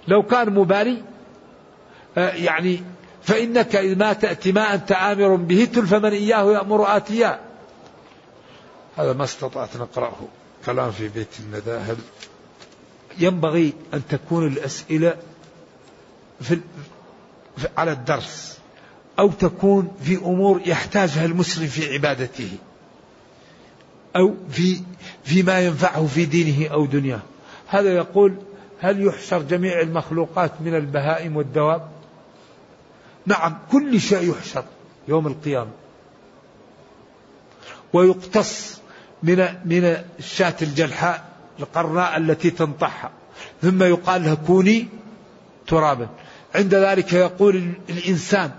[0.08, 1.02] لو كان مبالي
[2.18, 2.82] آه، يعني
[3.22, 7.40] فإنك إذ ما تأتي ما أنت آمر به تلف من إياه يأمر آتيا.
[8.96, 10.28] هذا ما استطعت نقرأه.
[10.66, 11.96] كلام في بيت الندى هل
[13.18, 15.16] ينبغي أن تكون الأسئلة
[16.40, 16.60] في
[17.76, 18.58] على الدرس
[19.18, 22.50] أو تكون في أمور يحتاجها المسلم في عبادته
[24.16, 24.80] أو في
[25.24, 27.20] فيما ينفعه في دينه أو دنياه.
[27.66, 28.34] هذا يقول
[28.80, 31.88] هل يحشر جميع المخلوقات من البهائم والدواب؟
[33.26, 34.64] نعم كل شيء يحشر
[35.08, 35.70] يوم القيامة.
[37.92, 38.80] ويقتص
[39.22, 41.24] من من الشاة الجلحاء
[41.60, 43.10] القرناء التي تنطحها.
[43.62, 44.88] ثم يقال لها كوني
[45.66, 46.08] ترابا.
[46.54, 48.50] عند ذلك يقول الإنسان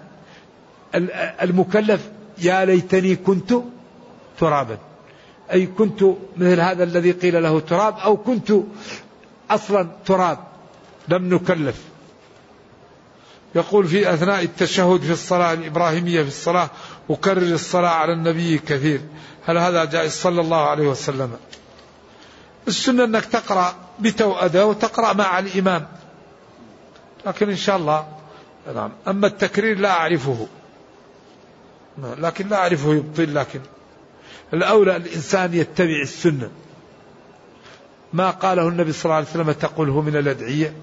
[1.41, 3.53] المكلف يا ليتني كنت
[4.39, 4.77] ترابا.
[5.51, 6.03] أي كنت
[6.37, 8.53] مثل هذا الذي قيل له تراب أو كنت
[9.49, 10.37] أصلا تراب.
[11.07, 11.90] لم نكلف.
[13.55, 16.69] يقول في أثناء التشهد في الصلاة الإبراهيمية في الصلاة
[17.09, 19.01] أكرر الصلاة على النبي كثير.
[19.45, 21.31] هل هذا جائز؟ صلى الله عليه وسلم.
[22.67, 25.87] السنة أنك تقرأ بتوأدة وتقرأ مع الإمام.
[27.25, 28.07] لكن إن شاء الله
[28.75, 28.91] نعم.
[29.07, 30.47] أما التكرير لا أعرفه.
[32.17, 33.59] لكن لا أعرفه يبطل لكن
[34.53, 36.49] الأولى الإنسان يتبع السنة.
[38.13, 40.73] ما قاله النبي صلى الله عليه وسلم تقوله من الأدعية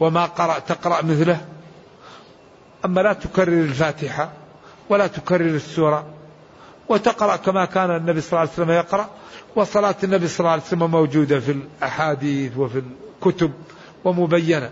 [0.00, 1.55] وما قرأ تقرأ مثله
[2.86, 4.32] أما لا تكرر الفاتحة
[4.88, 6.06] ولا تكرر السورة
[6.88, 9.10] وتقرأ كما كان النبي صلى الله عليه وسلم يقرأ
[9.56, 12.82] وصلاة النبي صلى الله عليه وسلم موجودة في الأحاديث وفي
[13.22, 13.52] الكتب
[14.04, 14.70] ومبينة.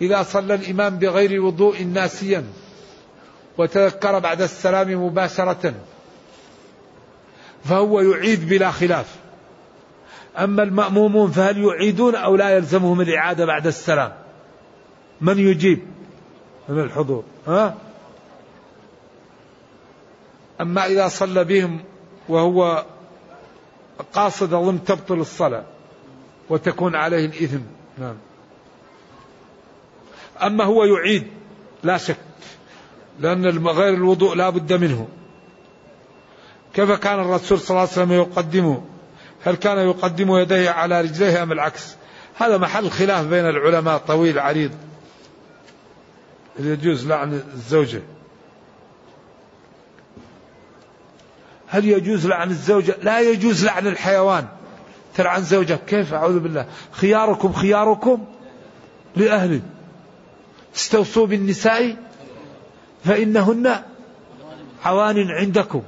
[0.00, 2.44] إذا صلى الإمام بغير وضوء ناسيا
[3.58, 5.74] وتذكر بعد السلام مباشرة
[7.64, 9.21] فهو يعيد بلا خلاف.
[10.38, 14.12] أما المأمومون فهل يعيدون أو لا يلزمهم الإعادة بعد السلام؟
[15.20, 15.82] من يجيب؟
[16.68, 17.74] من الحضور ها؟
[20.60, 21.80] أما إذا صلى بهم
[22.28, 22.84] وهو
[24.12, 25.64] قاصد أظن تبطل الصلاة
[26.50, 27.60] وتكون عليه الإثم
[27.98, 28.14] نعم.
[30.42, 31.26] أما هو يعيد
[31.82, 32.16] لا شك
[33.20, 35.08] لأن غير الوضوء لا بد منه.
[36.74, 38.82] كيف كان الرسول صلى الله عليه وسلم يقدمه؟
[39.44, 41.94] هل كان يقدم يديه على رجليه أم العكس؟
[42.34, 44.70] هذا محل خلاف بين العلماء طويل عريض.
[46.58, 48.02] يجوز لعن الزوجة؟
[51.66, 54.46] هل يجوز لعن الزوجة؟ لا يجوز لعن الحيوان.
[55.14, 56.66] تلعن زوجك كيف؟ أعوذ بالله.
[56.92, 58.24] خياركم خياركم
[59.16, 59.60] لأهله
[60.76, 61.96] استوصوا بالنساء
[63.04, 63.82] فإنهن
[64.84, 65.82] عوان عندكم.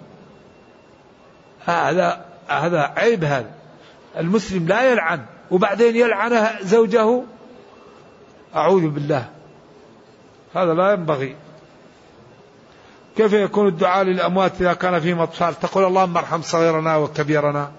[1.66, 3.50] هذا هذا عيب هذا.
[4.18, 5.20] المسلم لا يلعن
[5.50, 7.22] وبعدين يلعن زوجه.
[8.56, 9.28] أعوذ بالله.
[10.54, 11.36] هذا لا ينبغي.
[13.16, 17.72] كيف يكون الدعاء للأموات إذا كان فيهم أطفال؟ تقول اللهم ارحم صغيرنا وكبيرنا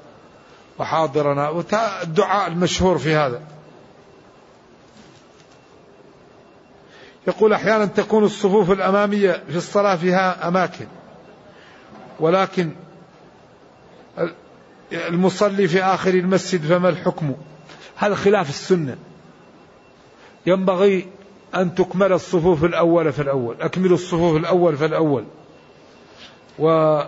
[0.79, 1.63] وحاضرنا.
[2.03, 3.41] الدعاء المشهور في هذا.
[7.27, 10.87] يقول أحيانا تكون الصفوف الأمامية في الصلاة فيها أماكن
[12.19, 12.71] ولكن
[14.91, 17.35] المصلي في آخر المسجد فما الحكم؟
[17.95, 18.97] هذا خلاف السنة.
[20.45, 21.07] ينبغي
[21.55, 25.25] أن تكمل الصفوف الأول فالأول أكملوا الصفوف الأول فالأول.
[26.59, 26.99] و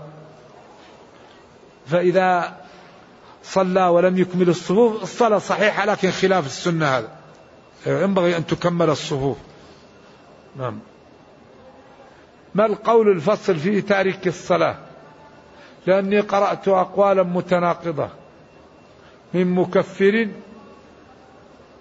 [1.87, 2.57] فإذا
[3.43, 7.17] صلى ولم يكمل الصفوف الصلاة صحيحة لكن خلاف السنة هذا.
[7.87, 9.37] ينبغي أن تكمل الصفوف.
[10.55, 10.79] نعم.
[12.55, 14.86] ما القول الفصل في تارك الصلاة؟
[15.87, 18.09] لأني قرأت أقوالا متناقضة
[19.33, 20.27] من مكفر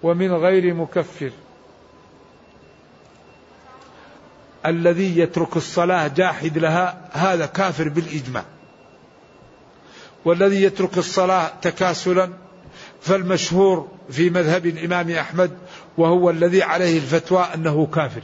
[0.03, 1.31] ومن غير مكفر.
[4.65, 8.43] الذي يترك الصلاة جاحد لها هذا كافر بالإجماع.
[10.25, 12.29] والذي يترك الصلاة تكاسلا
[13.01, 15.57] فالمشهور في مذهب الإمام أحمد
[15.97, 18.21] وهو الذي عليه الفتوى أنه كافر.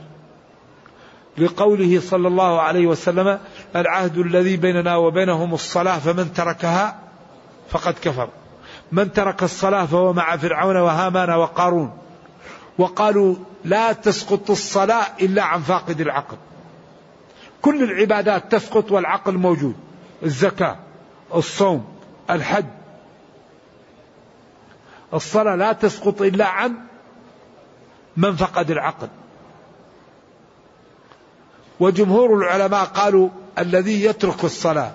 [1.37, 3.39] لقوله صلى الله عليه وسلم
[3.75, 6.99] العهد الذي بيننا وبينهم الصلاة فمن تركها
[7.69, 8.29] فقد كفر.
[8.91, 11.97] من ترك الصلاة فهو مع فرعون وهامان وقارون.
[12.77, 16.37] وقالوا لا تسقط الصلاة إلا عن فاقد العقل.
[17.61, 19.75] كل العبادات تسقط والعقل موجود.
[20.23, 20.75] الزكاة
[21.35, 21.85] الصوم
[22.29, 22.65] الحج.
[25.13, 26.75] الصلاة لا تسقط إلا عن
[28.17, 29.07] من فقد العقل.
[31.79, 33.29] وجمهور العلماء قالوا
[33.59, 34.91] الذي يترك الصلاة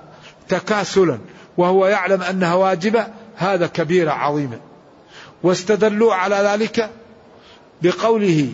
[0.49, 1.19] تكاسلا
[1.57, 3.07] وهو يعلم أنها واجبة
[3.37, 4.59] هذا كبيرة عظيمة
[5.43, 6.91] واستدلوا على ذلك
[7.83, 8.53] بقوله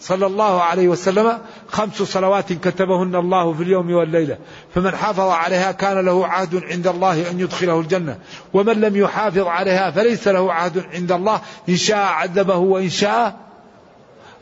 [0.00, 1.38] صلى الله عليه وسلم
[1.68, 4.38] خمس صلوات كتبهن الله في اليوم والليلة
[4.74, 8.18] فمن حافظ عليها كان له عهد عند الله أن يدخله الجنة
[8.52, 13.36] ومن لم يحافظ عليها فليس له عهد عند الله إن شاء عذبه وإن شاء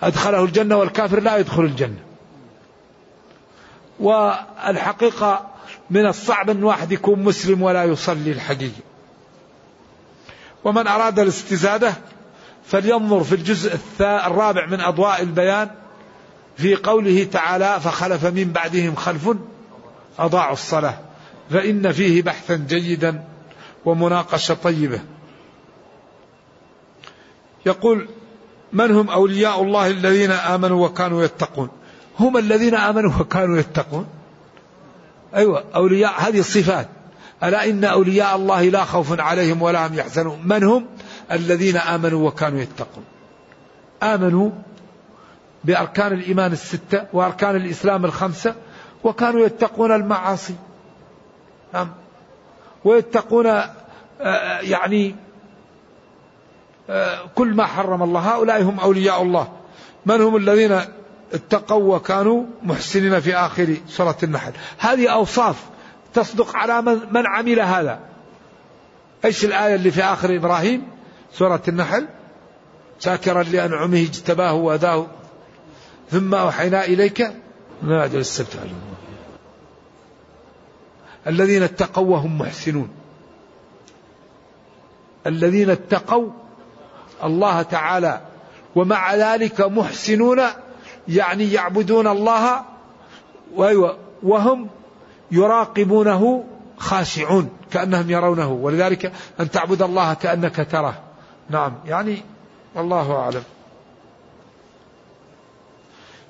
[0.03, 2.12] أدخله الجنة والكافر لا يدخل الجنة.
[4.03, 5.47] والحقيقة
[5.91, 8.81] من الصعب أن واحد يكون مسلم ولا يصلي الحقيقة.
[10.65, 11.95] ومن أراد الاستزادة
[12.67, 15.71] فلينظر في الجزء الرابع من أضواء البيان
[16.57, 19.37] في قوله تعالى فخلف من بعدهم خلف
[20.19, 20.99] أضاعوا الصلاة
[21.51, 23.25] فإن فيه بحثا جيدا
[23.85, 25.01] ومناقشة طيبة.
[27.67, 28.09] يقول
[28.73, 31.69] من هم أولياء الله الذين آمنوا وكانوا يتقون؟
[32.21, 34.07] هم الذين آمنوا وكانوا يتقون.
[35.35, 36.89] أيوة أولياء هذه الصفات.
[37.45, 40.41] ألا إن أولياء الله لا خوف عليهم ولا هم يحزنون.
[40.45, 40.87] من هم؟
[41.33, 43.05] الذين آمنوا وكانوا يتقون.
[44.03, 44.51] آمنوا
[45.65, 48.55] بأركان الإيمان الستة وأركان الإسلام الخمسة
[49.05, 50.55] وكانوا يتقون المعاصي.
[51.75, 51.91] نعم.
[52.85, 53.71] ويتقون آه،
[54.21, 55.17] آه، يعني
[56.91, 58.21] آه، كل ما حرم الله.
[58.21, 59.49] هؤلاء هم أولياء الله.
[60.07, 60.81] من هم الذين
[61.33, 64.53] اتقوا وكانوا محسنين في آخر سورة النحل.
[64.78, 65.57] هذه أوصاف
[66.14, 68.01] تصدق على من عمل هذا.
[69.24, 70.89] إيش الآية اللي في آخر إبراهيم
[71.33, 72.09] سورة النحل؟
[73.01, 75.07] شاكرا لأنعمه اجتباه وأداه
[76.11, 77.33] ثم أوحينا إليك
[77.83, 78.59] ما أجل السبت.
[81.26, 82.89] الذين اتقوا وهم محسنون.
[85.26, 86.30] الذين اتقوا
[87.24, 88.20] الله تعالى.
[88.74, 90.41] ومع ذلك محسنون
[91.09, 92.63] يعني يعبدون الله
[94.23, 94.69] وهم
[95.31, 96.45] يراقبونه
[96.77, 100.95] خاشعون كأنهم يرونه ولذلك أن تعبد الله كأنك تراه.
[101.51, 102.23] نعم يعني
[102.77, 103.43] الله أعلم.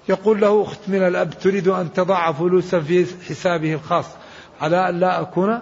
[0.08, 4.06] يقول له أخت من الأب تريد أن تضع فلوسا في حسابه الخاص
[4.60, 5.60] على أن لا أكون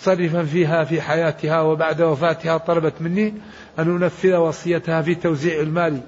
[0.00, 3.34] صرفا فيها في حياتها وبعد وفاتها طلبت مني
[3.78, 6.00] أن أنفذ وصيتها في توزيع المال.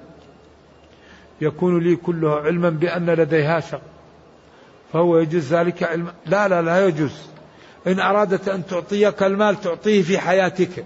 [1.41, 3.81] يكون لي كله علما بأن لديها شق.
[4.93, 7.13] فهو يجوز ذلك علما لا لا لا يجوز.
[7.87, 10.85] إن أرادت أن تعطيك المال تعطيه في حياتك.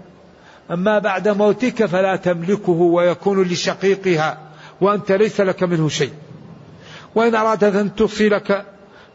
[0.70, 4.38] أما بعد موتك فلا تملكه ويكون لشقيقها
[4.80, 6.12] وأنت ليس لك منه شيء.
[7.14, 8.66] وإن أرادت أن توصلك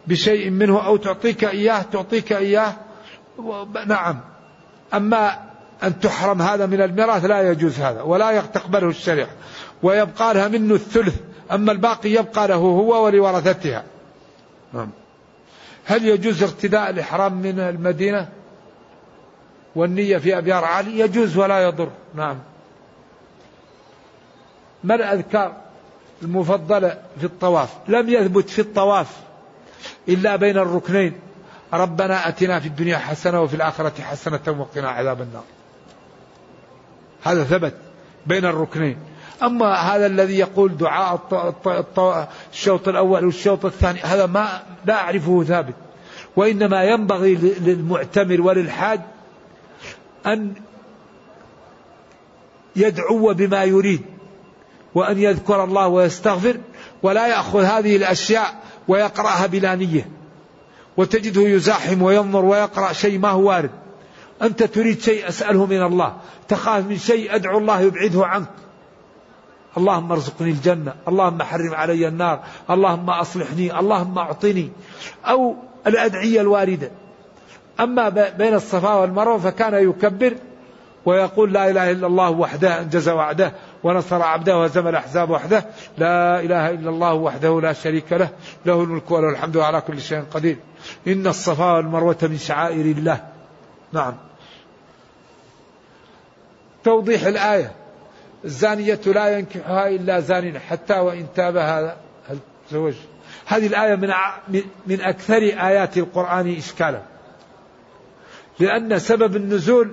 [0.08, 2.74] بشيء منه أو تعطيك إياه تعطيك إياه
[3.88, 4.20] نعم.
[4.94, 5.40] أما
[5.84, 9.30] أن تحرم هذا من الميراث لا يجوز هذا ولا تقبله الشريعة.
[9.84, 11.16] ويبقى لها منه الثلث.
[11.52, 13.84] أما الباقي يبقى له هو ولورثتها.
[14.74, 14.90] نعم.
[15.86, 18.30] هل يجوز ارتداء الإحرام من المدينة؟
[19.76, 21.90] والنية في أبيار عالي؟ يجوز ولا يضر.
[22.16, 22.40] نعم.
[24.84, 25.58] ما الأذكار
[26.22, 29.18] المفضلة في الطواف؟ لم يثبت في الطواف
[30.10, 31.14] إلا بين الركنين.
[31.74, 35.44] ربنا أتنا في الدنيا حسنة وفي الآخرة حسنة وقنا عذاب النار.
[37.24, 37.74] هذا ثبت
[38.26, 38.98] بين الركنين.
[39.44, 41.20] أما هذا الذي يقول دعاء
[42.54, 45.74] الشوط الأول والشوط الثاني هذا ما لا أعرفه ثابت.
[46.36, 49.02] وإنما ينبغي للمعتمر وللحاج
[50.26, 50.54] أن
[52.76, 54.02] يدعو بما يريد
[54.96, 56.58] وأن يذكر الله ويستغفر
[57.04, 58.56] ولا يأخذ هذه الأشياء
[58.88, 60.10] ويقرأها بلا نية.
[60.98, 63.72] وتجده يزاحم وينظر ويقرأ شيء ما هو وارد.
[64.42, 66.18] أنت تريد شيء أسأله من الله.
[66.48, 68.48] تخاف من شيء أدعو الله يبعده عنك.
[69.78, 74.70] اللهم ارزقني الجنة اللهم حرم علي النار اللهم أصلحني اللهم أعطني
[75.26, 75.56] أو
[75.88, 76.92] الأدعية الواردة.
[77.80, 80.34] أما بين الصفا والمروة فكان يكبر
[81.06, 83.54] ويقول لا إله إلا الله وحده أنجز وعده
[83.84, 85.66] ونصر عبده وهزم الأحزاب وحده.
[85.98, 88.30] لا إله إلا الله وحده لا شريك له
[88.66, 90.58] له الملك وله الحمد على كل شيء قدير.
[91.08, 93.20] إن الصفا والمروة من شعائر الله.
[93.94, 94.14] نعم.
[96.84, 97.81] توضيح الآية.
[98.46, 101.98] الزانية لا ينكحها إلا زان حتى وإن تاب هذا
[102.70, 102.94] الزوج
[103.46, 104.14] هذه الآية من
[104.88, 107.02] من أكثر آيات القرآن إشكالا.
[108.60, 109.92] لأن سبب النزول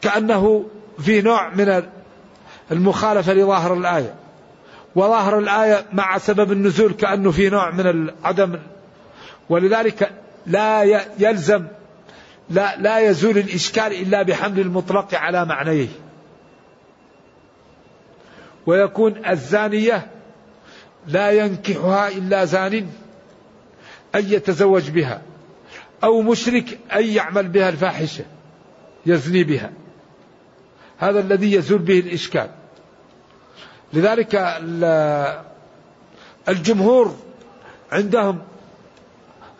[0.00, 0.66] كأنه
[0.98, 1.82] في نوع من
[2.70, 4.14] المخالفة لظاهر الآية.
[4.94, 8.58] وظاهر الآية مع سبب النزول كأنه في نوع من عدم
[9.48, 10.10] ولذلك
[10.46, 10.82] لا
[11.18, 11.66] يلزم
[12.50, 15.88] لا لا يزول الإشكال إلا بحمل المطلق على معنيه.
[18.70, 20.06] ويكون الزانية
[21.06, 22.74] لا ينكحها إلا زان
[24.14, 25.22] أن يتزوج بها
[26.04, 28.24] أو مشرك أن يعمل بها الفاحشة
[29.06, 29.70] يزني بها.
[30.98, 32.50] هذا الذي يزول به الإشكال.
[33.92, 34.34] لذلك
[36.48, 37.16] الجمهور
[37.92, 38.38] عندهم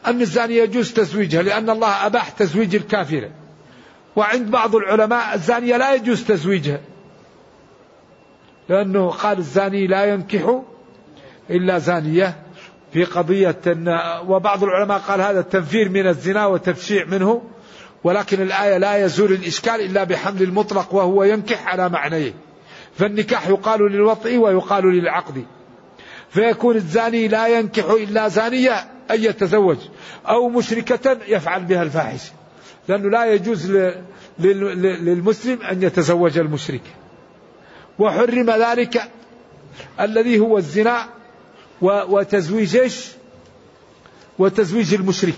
[0.06, 3.30] أن الزانية يجوز تزويجها لأن الله أباح تزويج الكافرة.
[4.16, 6.80] وعند بعض العلماء الزانية لا يجوز تزويجها.
[8.70, 10.60] لأنه قال الزاني لا ينكح
[11.50, 12.36] إلا زانية
[12.92, 13.60] في قضية
[14.28, 17.42] وبعض العلماء قال هذا تنفير من الزنا وتبشيع منه
[18.04, 22.32] ولكن الآية لا يزول الإشكال إلا بحمل المطلق وهو ينكح على معنيه.
[22.96, 25.44] فالنكاح يقال للوطء ويقال للعقد.
[26.30, 28.72] فيكون الزاني لا ينكح إلا زانية
[29.10, 29.78] أن يتزوج
[30.28, 32.32] أو مشركة يفعل بها الفاحشة
[32.88, 33.70] لأنه لا يجوز
[34.38, 36.99] للمسلم أن يتزوج المشرك.
[38.00, 39.02] وحرم ذلك
[40.00, 41.06] الذي هو الزنا
[41.82, 43.10] وتزويج إيش؟
[44.38, 45.34] وتزويج المشرك.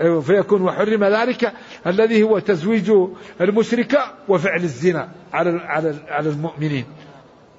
[0.00, 1.52] أيوة فيكون وحرم ذلك
[1.86, 2.92] الذي هو تزويج
[3.40, 6.84] المشركة وفعل الزنا على على على المؤمنين.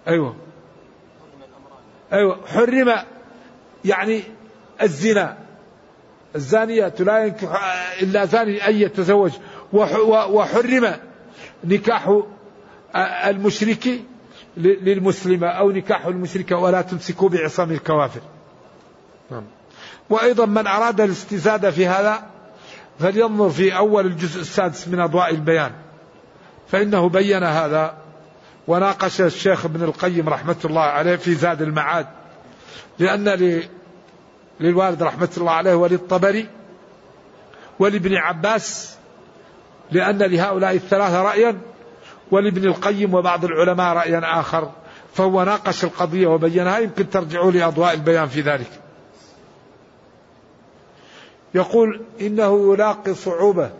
[0.08, 0.36] أيوة.
[2.14, 2.96] أيوة حرم
[3.86, 4.24] يعني
[4.82, 5.38] الزنا.
[6.36, 7.62] الزانية لا ينكح
[8.02, 9.32] إلا زاني أن يتزوج.
[9.74, 10.94] وحرم
[11.64, 12.22] نكاح
[13.26, 14.02] المشرك
[14.58, 18.22] للمسلمة أو نكاح المشركة ولا تمسكوا بعصام الكوافر
[19.32, 19.44] نعم.
[20.10, 22.24] وأيضا من أراد الاستزادة في هذا
[23.00, 25.72] فلينظر في أول الجزء السادس من أضواء البيان
[26.68, 27.98] فإنه بين هذا
[28.68, 32.08] وناقش الشيخ ابن القيم رحمة الله عليه في زاد المعاد
[33.00, 33.62] لأن
[34.60, 36.48] للوالد رحمة الله عليه وللطبري
[37.80, 38.98] ولابن عباس
[39.94, 41.60] لأن لهؤلاء الثلاثة رأيا
[42.32, 44.72] ولابن القيم وبعض العلماء رأيا آخر.
[45.14, 48.70] فهو ناقش القضية وبينها يمكن ترجعوا لأضواء البيان في ذلك.
[51.56, 53.72] يقول إنه يلاقي صعوبة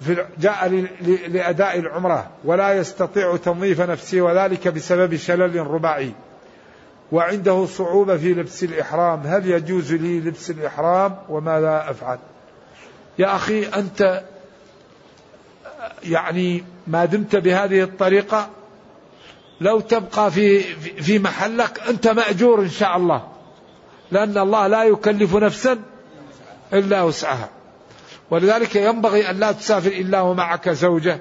[0.00, 0.86] في جاء
[1.28, 6.12] لأداء العمرة ولا يستطيع تنظيف نفسه وذلك بسبب شلل رباعي.
[7.12, 9.20] وعنده صعوبة في لبس الإحرام.
[9.20, 12.18] هل يجوز لي لبس الإحرام؟ وماذا أفعل؟
[13.18, 14.22] يا أخي أنت
[16.04, 18.48] يعني ما دمت بهذه الطريقة
[19.60, 20.60] لو تبقى في
[21.02, 23.28] في محلك أنت مأجور إن شاء الله
[24.12, 25.78] لأن الله لا يكلف نفسا
[26.72, 27.48] إلا وسعها.
[28.30, 31.20] ولذلك ينبغي أن لا تسافر إلا ومعك زوجة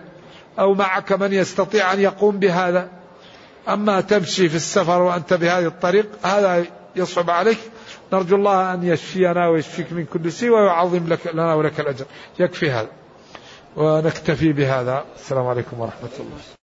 [0.60, 2.90] أو معك من يستطيع أن يقوم بهذا.
[3.70, 6.66] أما تمشي في السفر وأنت بهذه الطريق هذا
[6.96, 7.58] يصعب عليك.
[8.14, 12.06] نرجو الله أن يشفينا ويشفيك من كل شيء ويعظم لك لنا ولك الأجر.
[12.40, 12.88] يكفي هذا.
[13.78, 15.06] ونكتفي بهذا.
[15.16, 16.61] السلام عليكم ورحمة الله.